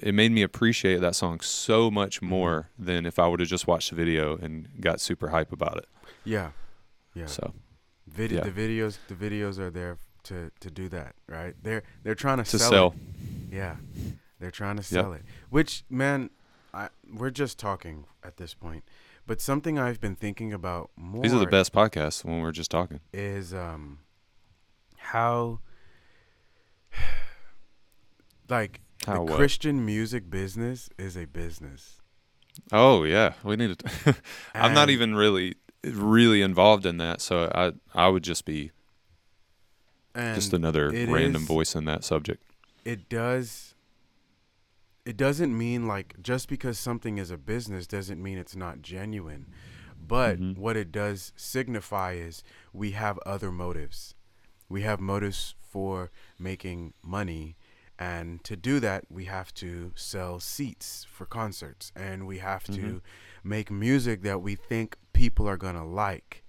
[0.00, 2.26] it made me appreciate that song so much Mm-hmm.
[2.26, 5.76] more than if I would have just watched the video and got super hype about
[5.78, 5.86] it.
[6.24, 6.50] Yeah.
[7.14, 7.26] Yeah.
[7.26, 7.54] So
[8.08, 8.40] Vid- yeah.
[8.40, 8.98] The videos.
[9.08, 11.54] The videos are there to to do that, right?
[11.62, 12.70] They're they're trying to, to sell.
[12.70, 12.94] sell,
[13.50, 13.54] It.
[13.54, 13.76] Yeah.
[14.40, 15.22] They're trying to sell it.
[15.50, 16.30] Which man,
[16.74, 18.82] I we're just talking at this point.
[19.24, 21.22] But something I've been thinking about more.
[21.22, 22.98] these are the best podcasts when we're just talking.
[23.12, 24.00] is um
[24.96, 25.60] how
[28.48, 29.36] like How the what?
[29.36, 32.00] Christian music business is a business.
[32.70, 34.16] Oh yeah, we need to.
[34.54, 38.70] I'm not even really really involved in that, so I I would just be
[40.14, 42.42] just another random is- voice in that subject.
[42.84, 43.74] it does
[45.06, 49.46] it doesn't mean like just because something is a business doesn't mean it's not genuine.
[50.04, 50.58] But Mhm.
[50.58, 52.42] what it does signify is
[52.72, 54.14] we have other motives.
[54.68, 57.56] We have motives for making money
[57.98, 62.72] and to do that we have to sell seats for concerts and we have to
[62.72, 63.00] Mhm.
[63.42, 66.42] make music that we think people are going to like,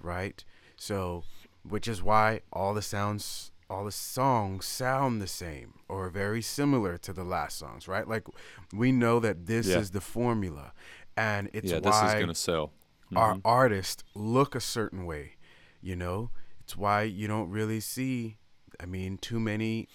[0.00, 0.44] right?
[0.76, 1.24] So
[1.62, 6.96] which is why all the sounds all the songs sound the same or very similar
[6.98, 8.06] to the last songs, right?
[8.06, 8.26] Like
[8.72, 9.78] we know that this Yeah.
[9.80, 10.72] is the formula
[11.16, 12.72] and it's yeah, this is why gonna sell.
[13.14, 13.40] our Mhm.
[13.44, 15.36] artists look a certain way,
[15.80, 16.30] you know?
[16.60, 18.38] It's why you don't really see
[18.80, 19.88] I mean too many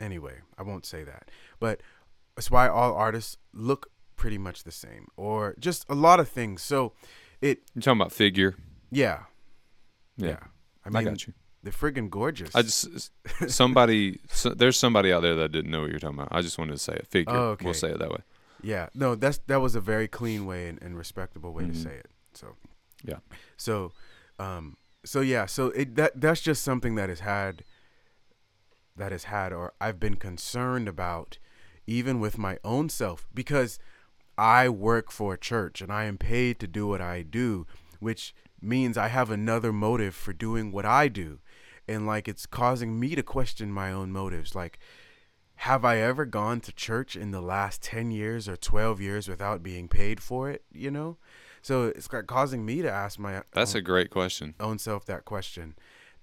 [0.00, 1.30] anyway, I won't say that.
[1.60, 1.80] But
[2.36, 6.62] it's why all artists look pretty much the same or just a lot of things.
[6.62, 6.92] So
[7.40, 8.54] it You're talking about figure.
[8.90, 9.24] yeah.
[10.16, 10.38] Yeah, Yeah.
[10.84, 11.32] I I, mean got you.
[11.62, 12.54] they're friggin' gorgeous.
[12.54, 13.10] I just
[13.48, 16.28] somebody so, there's somebody out there that didn't know what you're talking about.
[16.32, 17.06] I just wanted to say it.
[17.06, 17.32] Figure.
[17.34, 17.64] Oh, okay.
[17.64, 18.22] We'll say it that way.
[18.62, 21.72] Yeah, no, that's that was a very clean way and, and respectable way Mhm.
[21.74, 22.08] to say it.
[22.34, 22.56] So,
[23.04, 23.18] Yeah.
[23.56, 23.92] So,
[24.40, 27.62] um, so yeah, so it that that's just something that has had,
[28.98, 31.38] that has had, or I've been concerned about,
[31.86, 33.78] even with my own self, because
[34.36, 37.66] I work for a church and I am paid to do what I do,
[38.00, 41.38] which means I have another motive for doing what I do,
[41.86, 44.78] and like it's causing me to question my own motives, like
[45.62, 49.60] have I ever gone to church in the last 10 years or 12 years without
[49.60, 51.16] being paid for it, you know?
[51.62, 54.54] So it's like causing me to ask my That's own, a great question.
[54.60, 55.74] own self that question.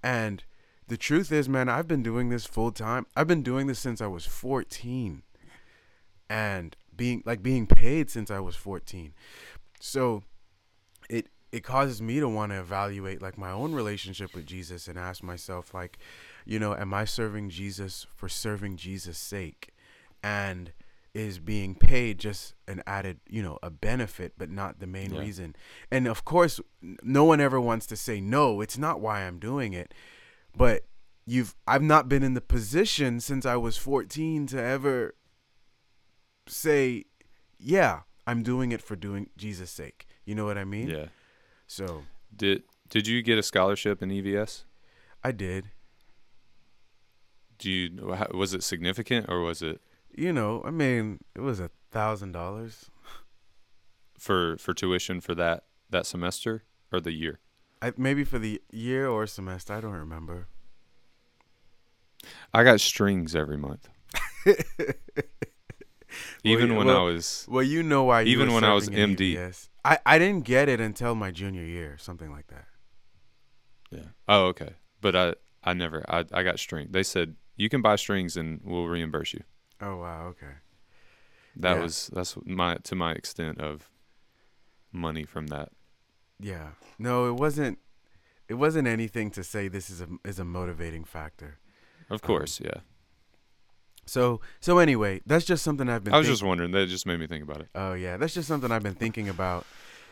[0.01, 0.41] And
[0.87, 3.05] the truth is, man, I've been doing this full time.
[3.15, 5.23] I've been doing this since I was 14
[6.29, 9.13] and being like being paid since I was 14.
[9.79, 10.23] So
[11.09, 14.97] it it causes me to want to evaluate like my own relationship with Jesus and
[14.97, 15.97] ask myself like,
[16.45, 19.73] you know, am I serving Jesus for serving Jesus' sake?
[20.23, 20.71] And
[21.13, 25.19] is being paid just an added, you know, a benefit, but not the main Yeah.
[25.21, 25.55] reason.
[25.89, 29.71] And of course, no one ever wants to say no, it's not why I'm doing
[29.71, 29.93] it.
[30.57, 30.83] But
[31.25, 35.15] you've I've not been in the position since I was 14 to ever
[36.47, 37.05] say,
[37.59, 40.07] yeah, I'm doing it for doing Jesus' sake.
[40.25, 40.89] You know what I mean?
[40.89, 41.07] Yeah.
[41.67, 42.03] So
[42.35, 44.63] Did Did you get a scholarship in EVS?
[45.23, 45.71] I did.
[47.57, 49.81] Do you was it significant or was it
[50.13, 52.89] You know, I mean, it was a thousand dollars.
[54.17, 57.39] for for tuition for that that semester or the year?
[57.85, 59.73] I maybe for the year or semester.
[59.73, 60.47] I don't remember.
[62.53, 63.87] I got strings every month.
[66.43, 68.23] Even Well, when I was Well, you know why.
[68.23, 69.35] Even when I was MD.
[69.35, 69.69] EVS.
[69.83, 72.65] I I didn't get it until my junior year, something like that.
[73.91, 74.09] yeah.
[74.27, 74.73] Oh, okay.
[75.01, 76.87] But I I never I I got string.
[76.91, 79.43] They said you can buy strings and we'll reimburse you.
[79.81, 80.27] Oh wow.
[80.27, 80.55] Okay.
[81.57, 81.81] That Yeah.
[81.83, 83.89] was that's my to my extent of
[84.91, 85.69] money from that.
[86.39, 86.69] Yeah.
[86.99, 87.79] No, it wasn't.
[88.47, 91.59] It wasn't anything to say this is a is a motivating factor.
[92.09, 92.81] Of um, course, yeah.
[94.05, 96.13] So so anyway, that's just something I've been.
[96.13, 96.71] I was think- just wondering.
[96.71, 97.69] That just made me think about it.
[97.73, 99.65] Oh yeah, that's just something I've been thinking about,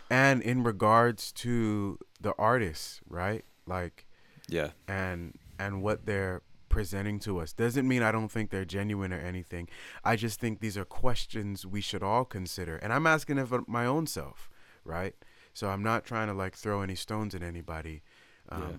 [0.09, 3.45] and in regards to the artists, right?
[3.67, 4.05] Like,
[4.47, 4.71] Yeah.
[4.87, 9.19] and and what they're presenting to us doesn't mean I don't think they're genuine or
[9.19, 9.69] anything.
[10.03, 13.63] I just think these are questions we should all consider, and I'm asking it for
[13.67, 14.49] my own self,
[14.83, 15.13] right?
[15.53, 18.01] So I'm not trying to like throw any stones at anybody.
[18.49, 18.77] Um, Yeah.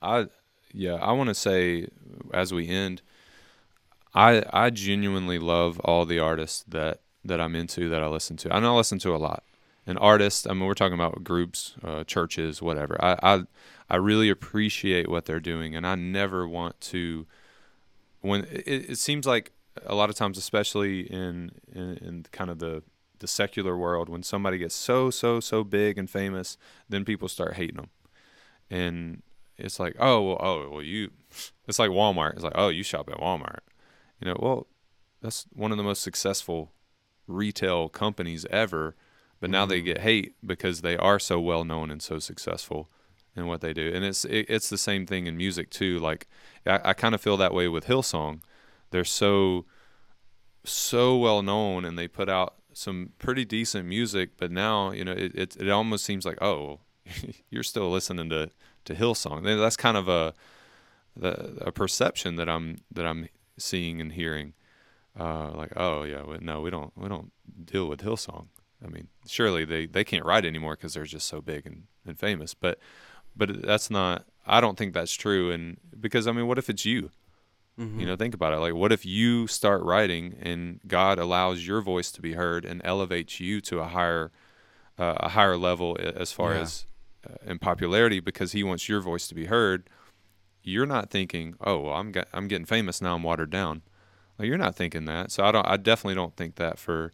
[0.00, 0.26] I
[0.72, 1.88] yeah, I want to say
[2.32, 3.02] as we end,
[4.14, 8.54] I I genuinely love all the artists that that I'm into that I listen to.
[8.54, 9.44] I know I listen to a lot.
[9.86, 13.02] And artists, I mean, we're talking about groups, uh, churches, whatever.
[13.02, 13.42] I, I
[13.88, 17.26] I really appreciate what they're doing, and I never want to.
[18.20, 19.52] When it, it seems like
[19.86, 22.82] a lot of times, especially in, in in kind of the
[23.20, 26.56] the secular world, when somebody gets so so so big and famous,
[26.88, 27.90] then people start hating them,
[28.70, 29.22] and
[29.56, 31.10] it's like, oh well, oh well, you.
[31.68, 32.32] It's like Walmart.
[32.32, 33.58] It's like, oh, you shop at Walmart.
[34.20, 34.66] You know, well,
[35.20, 36.72] that's one of the most successful
[37.26, 38.96] retail companies ever,
[39.38, 39.84] but now they Mhm.
[39.84, 42.88] get hate because they are so well known and so successful
[43.36, 43.92] in what they do.
[43.94, 45.98] And it's it, it's the same thing in music too.
[45.98, 46.26] Like
[46.64, 48.40] I, I kind of feel that way with Hillsong.
[48.92, 49.66] They're so
[50.64, 55.12] so well known and they put out some pretty decent music, but now you know
[55.12, 56.80] it it, it almost seems like oh
[57.50, 58.50] you're still listening to
[58.84, 59.44] to Hillsong.
[59.58, 60.34] That's kind of a
[61.16, 64.54] the, a perception that I'm that I'm seeing and hearing.
[65.18, 67.32] Uh, like oh yeah, we, no, we don't we don't
[67.64, 68.46] deal with Hillsong.
[68.84, 72.16] I mean, surely they, they can't write anymore because they're just so big and, and
[72.16, 72.54] famous.
[72.54, 72.78] But
[73.36, 74.26] but that's not.
[74.46, 75.50] I don't think that's true.
[75.50, 77.10] And because I mean, what if it's you?
[77.78, 78.00] Mhm.
[78.00, 78.56] You know, think about it.
[78.58, 82.80] Like, what if you start writing and God allows your voice to be heard and
[82.84, 84.30] elevates you to a higher,
[84.98, 86.60] uh, a higher level as far Yeah.
[86.62, 86.86] as
[87.28, 89.88] uh, in popularity because He wants your voice to be heard.
[90.62, 93.14] You're not thinking, oh, well, I'm I'm getting famous now.
[93.14, 93.82] I'm watered down.
[94.38, 95.30] Like, you're not thinking that.
[95.32, 95.66] So I don't.
[95.66, 97.12] I definitely don't think that for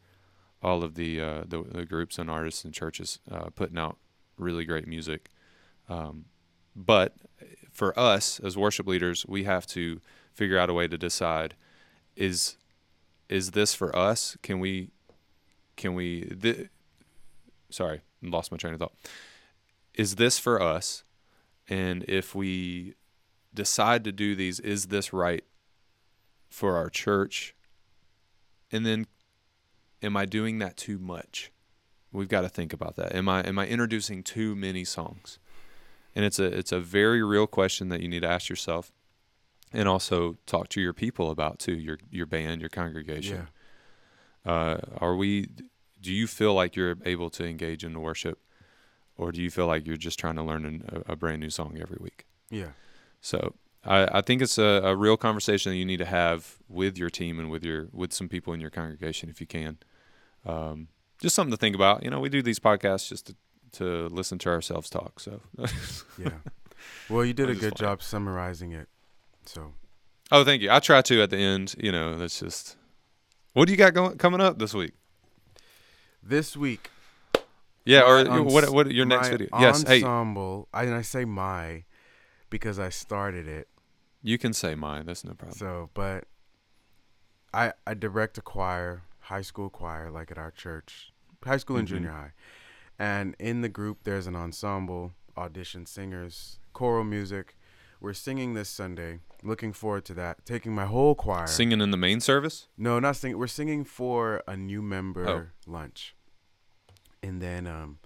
[0.62, 3.96] all of the uh, the, the groups and artists and churches uh, putting out
[4.38, 5.28] really great music.
[5.88, 6.24] Um,
[6.74, 7.14] but
[7.70, 10.00] for us as worship leaders, we have to
[10.34, 11.54] figure out a way to decide
[12.16, 12.56] is
[13.28, 14.36] is this for us?
[14.42, 14.90] Can we
[15.76, 16.68] can we th-
[17.70, 18.94] sorry, lost my train of thought.
[19.94, 21.04] Is this for us?
[21.68, 22.94] And if we
[23.54, 25.44] decide to do these, is this right
[26.48, 27.54] for our church?
[28.70, 29.06] And then
[30.02, 31.50] am I doing that too much?
[32.12, 33.14] We've got to think about that.
[33.14, 35.38] Am I am I introducing too many songs?
[36.14, 38.92] and it's a it's a very real question that you need to ask yourself,
[39.74, 43.48] and also talk to your people about too your your band, your congregation.
[44.46, 45.48] Uh, are we?
[46.00, 48.38] Do you feel like you're able to engage in the worship,
[49.16, 51.50] or do you feel like you're just trying to learn an, a, a brand new
[51.50, 52.24] song every week?
[52.50, 52.68] Yeah.
[53.20, 53.54] So
[53.84, 57.10] I, I think it's a, a real conversation that you need to have with your
[57.10, 59.78] team and with your with some people in your congregation if you can.
[60.46, 60.88] Um,
[61.20, 62.04] just something to think about.
[62.04, 63.36] You know, we do these podcasts just to,
[63.72, 65.20] to listen to ourselves talk.
[65.20, 65.40] So,
[66.18, 66.30] Yeah.
[67.08, 68.88] Well, you did a good job summarizing it.
[69.46, 69.72] So
[70.32, 70.70] oh, thank you.
[70.70, 71.74] I try to at the end.
[71.78, 72.76] You know, that's just.
[73.52, 74.92] What do you got going coming up this week?
[76.26, 76.90] this week,
[77.84, 78.68] Yeah, or my what?
[78.70, 79.48] What your next video?
[79.58, 79.82] Yes.
[79.82, 80.68] Hey, ensemble.
[80.72, 81.84] I, and I say my
[82.50, 83.68] because I started it.
[84.22, 85.04] you can say mine.
[85.06, 85.58] That's no problem.
[85.58, 86.24] So, but
[87.52, 91.12] I I direct a choir, high school choir, like at our church,
[91.44, 91.90] high school and Mhm.
[91.90, 92.32] junior high,
[92.98, 97.56] and in the group there's an ensemble, audition singers, choral music.
[98.00, 99.20] We're singing this Sunday.
[99.42, 100.44] Looking forward to that.
[100.46, 101.46] Taking my whole choir.
[101.46, 102.68] Singing in the main service.
[102.78, 103.38] No, not singing.
[103.38, 105.46] We're singing for a new member Oh.
[105.70, 106.14] lunch,
[107.22, 107.98] and then um,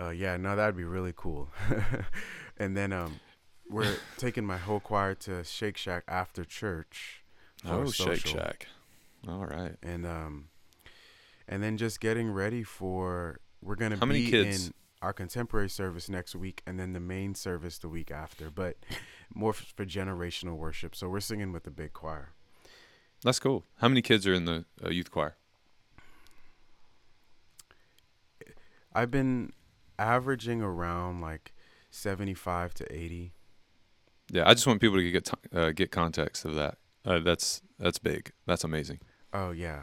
[0.00, 1.50] uh, yeah, no, that'd be really cool.
[2.58, 3.20] and then um,
[3.68, 7.22] we're taking my whole choir to Shake Shack after church.
[7.66, 8.26] Oh, Shake.
[8.26, 8.66] Shack.
[9.28, 9.74] All right.
[9.82, 10.48] and um,
[11.48, 14.68] and then just getting ready for we're gonna How many kids?
[14.68, 18.76] in our contemporary service next week, and then the main service the week after, but
[19.34, 20.94] more for generational worship.
[20.94, 22.30] So we're singing with the big choir.
[23.22, 23.64] That's cool.
[23.78, 25.36] How many kids are in the uh, youth choir?
[28.94, 29.52] I've been
[29.98, 31.52] averaging around like
[31.90, 33.32] 75 to 80.
[34.30, 36.78] Yeah, I just want people to get t- uh, get context of that.
[37.04, 38.32] Uh, that's that's big.
[38.46, 39.00] That's amazing.
[39.32, 39.82] Oh yeah.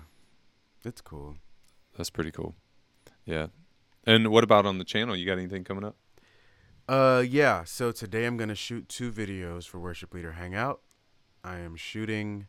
[0.83, 1.37] It's cool.
[1.95, 2.55] That's pretty cool.
[3.25, 3.47] Yeah.
[4.05, 5.15] And what about on the channel?
[5.15, 5.95] You got anything coming up?
[6.87, 10.81] Uh yeah, so today I'm going to shoot two videos for Worship Leader Hangout.
[11.43, 12.47] I am shooting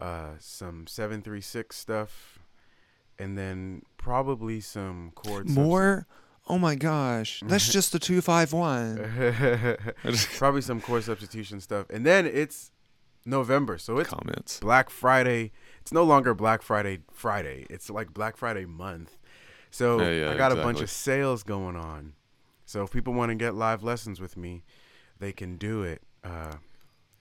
[0.00, 2.38] uh some 736 stuff
[3.18, 5.48] and then probably some chord
[6.48, 8.96] Oh my gosh, that's just the two five one.
[10.02, 11.86] subs- probably some chord substitution stuff.
[11.90, 12.72] And then it's
[13.24, 14.58] November, so it's Comments.
[14.60, 15.52] Black Friday.
[15.80, 17.66] It's no longer Black Friday Friday.
[17.70, 19.18] It's like Black Friday month.
[19.72, 22.12] So Yeah, yeah, I got a bunch of sales going on.
[22.66, 24.62] So if people want to get live lessons with me,
[25.18, 26.54] they can do it uh,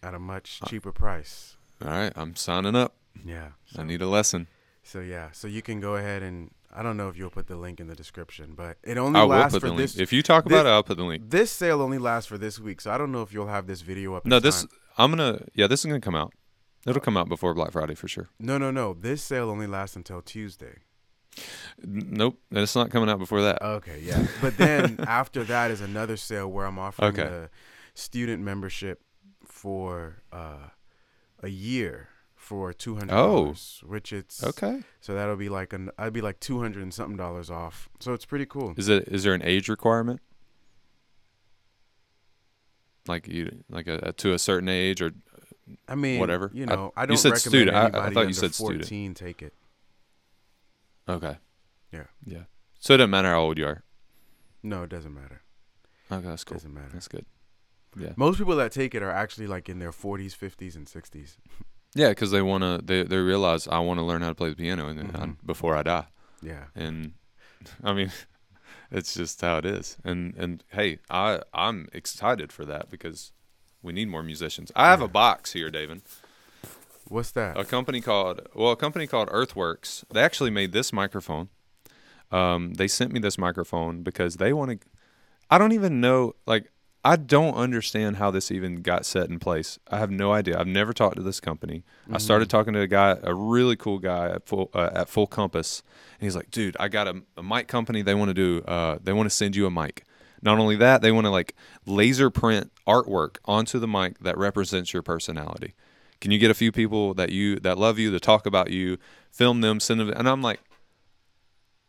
[0.03, 1.57] at a much Uh, cheaper price.
[1.83, 2.93] All right, I'm signing up.
[3.25, 3.49] Yeah.
[3.65, 4.47] So, I need a lesson.
[4.83, 5.31] so yeah.
[5.31, 7.87] So you can go ahead and I don't know if you'll put the link in
[7.87, 9.91] the description, but it only I will lasts put for the link.
[9.91, 9.99] this.
[9.99, 11.29] If you talk this- about it, I'll put the link.
[11.29, 13.81] This sale only lasts for this week, so I don't know if you'll have this
[13.81, 14.25] video up.
[14.25, 14.69] No, this time.
[14.97, 15.45] I'm gonna.
[15.53, 16.33] Yeah, this is gonna come out.
[16.85, 18.29] It'll come out before Black Friday for sure.
[18.39, 18.93] No, no, no.
[18.93, 20.79] This sale only lasts until Tuesday.
[21.83, 23.61] Nope, it's not coming out before that.
[23.61, 24.27] Okay, yeah.
[24.41, 27.23] But then after that is another sale where I'm offering Okay.
[27.23, 27.49] the
[27.93, 29.01] student membership
[29.45, 30.69] for uh,
[31.41, 34.81] a year for two hundred dollars, which it's Okay.
[34.99, 37.87] So that'll be like an I'd be like two hundred and something dollars off.
[37.99, 38.73] So it's pretty cool.
[38.77, 39.07] Is it?
[39.07, 40.19] Is there an age requirement?
[43.07, 45.11] Like you, like a, a- to a certain age, or
[45.87, 46.51] I mean, whatever.
[46.53, 47.75] You know, I, you don't you said recommend student.
[47.95, 48.81] I- I thought you said student.
[48.81, 49.53] fourteen take it.
[51.07, 51.37] Okay.
[51.91, 52.03] Yeah.
[52.25, 52.43] Yeah.
[52.79, 53.83] So it doesn't matter how old you are.
[54.63, 55.41] No, it doesn't matter.
[56.11, 56.55] Okay, that's cool.
[56.57, 56.89] Doesn't matter.
[56.93, 57.25] That's good.
[57.97, 58.13] Yeah.
[58.15, 61.37] Most people that take it are actually like in their forties, fifties, and sixties.
[61.93, 62.79] Yeah, because they want to.
[62.83, 65.21] They they realize I want to learn how to play the piano and Mhm.
[65.33, 66.05] I, before I die.
[66.41, 66.65] Yeah.
[66.75, 67.13] And
[67.83, 68.11] I mean,
[68.91, 69.97] it's just how it is.
[70.03, 73.31] And and hey, I I'm excited for that because
[73.81, 74.71] we need more musicians.
[74.75, 76.01] I have a box here, David.
[77.11, 77.59] What's that?
[77.59, 80.05] A company called well, a company called Earthworks.
[80.13, 81.49] They actually made this microphone.
[82.31, 84.87] Um, they sent me this microphone because they want to.
[85.49, 86.35] I don't even know.
[86.45, 86.71] Like,
[87.03, 89.77] I don't understand how this even got set in place.
[89.89, 90.57] I have no idea.
[90.57, 91.83] I've never talked to this company.
[92.09, 95.27] I started talking to a guy, a really cool guy at full uh, at Full
[95.27, 95.83] Compass,
[96.17, 98.03] and he's like, "Dude, I got a, a mic company.
[98.03, 98.63] They want to do.
[98.65, 100.05] Uh, they want to send you a mic.
[100.41, 101.55] Not only that, they want to like
[101.85, 105.73] laser print artwork onto the mic that represents your personality.
[106.21, 108.97] Can you get a few people that you that love you to talk about you,
[109.31, 110.61] film them, send them?" And I'm like,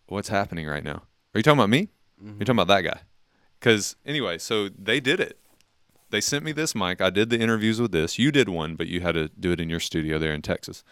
[0.07, 1.03] "What's happening right now?
[1.35, 1.91] Are you talking about me?
[2.21, 2.39] You're mm-hmm.
[2.41, 3.01] talking about that guy?"
[3.61, 5.39] Because anyway, so they did it.
[6.11, 7.01] They sent me this mic.
[7.01, 8.19] I did the interviews with this.
[8.19, 10.83] You did one, but you had to do it in your studio there in Texas.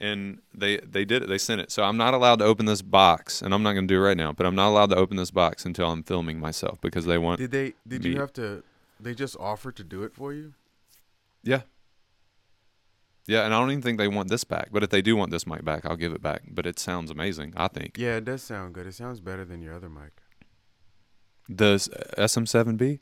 [0.00, 1.28] And they they did it.
[1.28, 1.70] They sent it.
[1.70, 4.04] So I'm not allowed to open this box, and I'm not going to do it
[4.04, 4.32] right now.
[4.32, 7.38] But I'm not allowed to open this box until I'm filming myself because they want.
[7.38, 7.74] Did they?
[7.86, 8.62] Did me- you have to?
[9.00, 10.54] They just offered to do it for you.
[11.42, 11.62] Yeah.
[13.28, 14.70] Yeah, and I don't even think they want this back.
[14.72, 16.42] But if they do want this mic back, I'll give it back.
[16.50, 17.52] But it sounds amazing.
[17.56, 18.86] I think Yeah, it does sound good.
[18.86, 20.12] It sounds better than your other mic.
[21.48, 21.76] the
[22.18, 23.00] SM7B.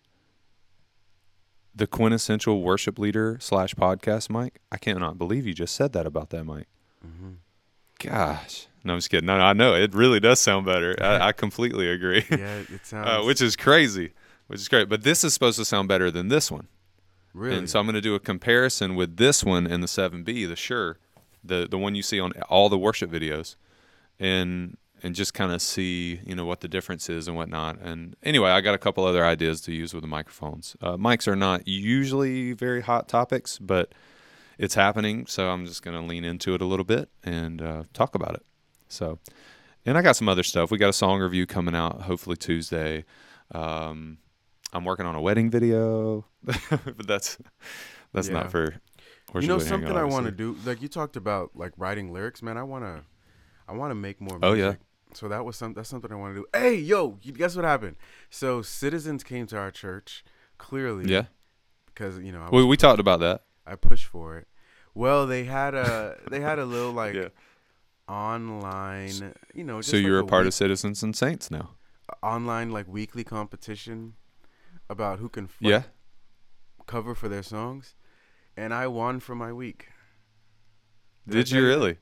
[1.74, 4.60] the quintessential worship leader slash podcast mic?
[4.72, 6.66] I cannot believe you just said that about that mic.
[7.02, 7.34] hmm
[7.98, 9.26] Gosh, no, I'm just kidding.
[9.26, 10.94] No, I know it really does sound better.
[11.00, 12.24] I, I completely agree.
[12.30, 14.12] Yeah, it sounds uh, which is crazy,
[14.48, 14.88] which is great.
[14.90, 16.68] But this is supposed to sound better than this one.
[17.36, 17.58] Really.
[17.58, 20.56] And so I'm going to do a comparison with this one and the 7B, the
[20.56, 20.98] Shure,
[21.44, 23.56] the the one you see on all the worship videos,
[24.18, 27.78] and and just kind of see you know what the difference is and whatnot.
[27.78, 30.76] And anyway, I got a couple other ideas to use with the microphones.
[30.80, 33.92] Uh, mics are not usually very hot topics, but
[34.56, 37.82] it's happening, so I'm just going to lean into it a little bit and uh,
[37.92, 38.46] talk about it.
[38.88, 39.18] So,
[39.84, 40.70] and I got some other stuff.
[40.70, 43.04] We got a song review coming out hopefully Tuesday.
[43.54, 44.16] Um,
[44.72, 47.38] I'm working on a wedding video, but that's
[48.12, 48.34] that's Yeah.
[48.34, 48.76] not for.
[49.34, 50.56] you know something I want to do.
[50.64, 52.56] Like you talked about, like writing lyrics, man.
[52.58, 53.04] I wanna,
[53.68, 54.38] I wanna make more.
[54.38, 54.44] Music.
[54.44, 54.74] Oh, yeah.
[55.14, 55.72] So that was some.
[55.72, 56.46] That's something I want to do.
[56.52, 57.96] Hey, yo, you guess what happened?
[58.28, 60.24] So citizens came to our church.
[60.58, 61.26] Clearly, Yeah,
[61.86, 63.42] because you know I, we was, we talked about that.
[63.66, 64.48] I pushed for it.
[64.94, 67.28] Well, they had a they had a little like Yeah.
[68.08, 69.78] online, you know.
[69.80, 71.70] Just So like you're a part week- of Citizens and Saints now.
[72.22, 74.14] online like weekly competition
[74.88, 75.84] about who can Yeah.
[76.86, 77.94] cover for their songs,
[78.56, 79.88] and I won for my week.
[81.26, 81.66] Did Did you that?
[81.66, 81.98] really?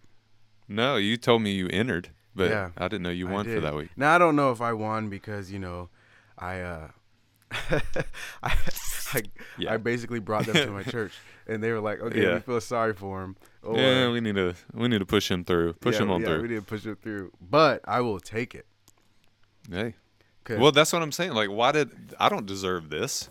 [0.69, 3.75] No, you told me you entered, but Yeah, I didn't know you won for that
[3.75, 3.91] week.
[3.97, 5.89] Now I don't know if I won because you know,
[6.39, 6.89] I uh,
[8.43, 8.53] I,
[9.13, 9.23] I
[9.59, 9.75] Yeah.
[9.75, 11.13] I basically brought them to my church,
[11.47, 12.35] and they were like, "Okay, Yeah.
[12.35, 15.45] we feel sorry for him." Or, yeah, we need to we need to push him
[15.45, 15.75] through.
[15.75, 16.43] Push yeah, him on yeah, through.
[16.43, 18.67] We need to push him through, but I will take it.
[19.71, 19.95] Hey.
[20.45, 21.33] 'Cause- Well, that's what I'm saying.
[21.33, 23.29] Like, why did I don't deserve this,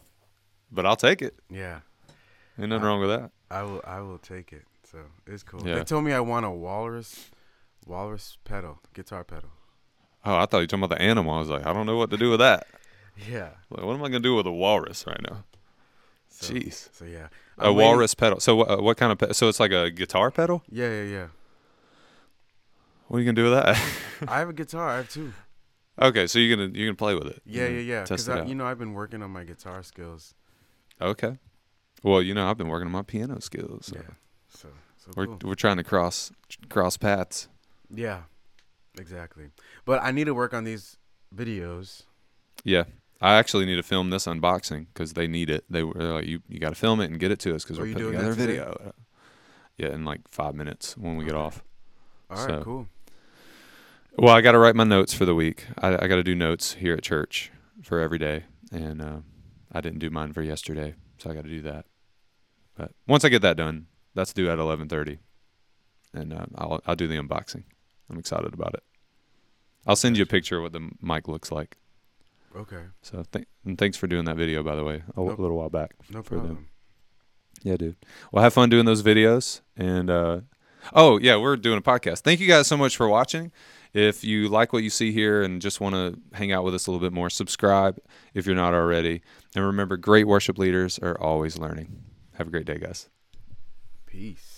[0.72, 1.36] but I'll take it.
[1.50, 1.80] yeah,
[2.60, 3.32] Ain't nothing I- wrong with that.
[3.52, 3.82] I will.
[3.86, 4.66] I will take it.
[4.92, 5.66] So it's cool.
[5.68, 5.76] Yeah.
[5.76, 7.30] They told me I want a walrus,
[7.86, 9.50] walrus pedal, guitar pedal.
[10.26, 11.34] Oh, I thought you were talking about the animal.
[11.34, 12.68] I was like, I don't know what to do with that.
[13.30, 13.50] Yeah.
[13.70, 15.44] Like, what am I gonna do with a walrus right now?
[16.30, 17.28] So, Jeez, So yeah.
[17.60, 18.40] a I'm waiting- walrus pedal.
[18.40, 18.70] So what?
[18.72, 19.20] Uh, what kind of?
[19.20, 20.64] Pe- so it's like a guitar pedal.
[20.68, 21.28] Yeah, yeah, yeah.
[23.08, 23.78] What are you gonna do with that?
[24.28, 24.90] I have a guitar.
[24.90, 25.32] I have two.
[26.02, 27.42] okay, so you're gonna you're gonna play with it.
[27.46, 28.02] Yeah, yeah, yeah.
[28.04, 30.34] Because you know I've been working on my guitar skills.
[31.02, 31.38] Okay.
[32.04, 33.88] Well, you know, I've been working on my piano skills.
[33.88, 34.14] So Yeah.
[34.50, 34.68] So
[34.98, 35.40] so We're cool.
[35.44, 36.32] we're trying to cross
[36.70, 37.48] cross paths.
[37.94, 38.24] Yeah.
[39.00, 39.50] Exactly.
[39.86, 40.98] But I need to work on these
[41.36, 42.04] videos.
[42.64, 42.84] Yeah.
[43.22, 45.64] I actually need to film this unboxing because they need it.
[45.70, 47.80] They were like, you you got to film it and get it to us because
[47.80, 48.94] we're putting doing together a video.
[49.78, 51.64] Yeah, in like five minutes when we get off.
[52.30, 52.88] All right, So- cool.
[54.18, 55.66] Well, I got to write my notes for the week.
[55.80, 57.52] I, I got to do notes here at church
[57.82, 59.18] for every day, and uh,
[59.72, 61.86] I didn't do mine for yesterday, so I got to do that.
[62.76, 65.20] But once I get that done, that's due at eleven thirty,
[66.14, 67.64] and uh, I'll I'll do the unboxing.
[68.10, 68.84] I'm excited about it.
[69.88, 71.78] I'll send you a picture of what the mic looks like.
[72.56, 72.84] Okay.
[73.02, 75.96] So th- and thanks for doing that video, by the way, a little while back.
[76.12, 76.46] No For them.
[76.46, 76.68] problem.
[77.64, 77.96] Yeah, dude.
[78.32, 79.62] Well, have fun doing those videos.
[79.76, 80.42] And uh,
[80.94, 82.20] oh, yeah, we're doing a podcast.
[82.20, 83.52] Thank you guys so much for watching.
[83.94, 86.88] If you like what you see here and just want to hang out with us
[86.88, 88.00] a little bit more, subscribe
[88.34, 89.22] if you're not already.
[89.56, 92.04] And remember, great worship leaders are always learning.
[92.34, 93.10] Have a great day, guys.
[94.08, 94.53] Peace.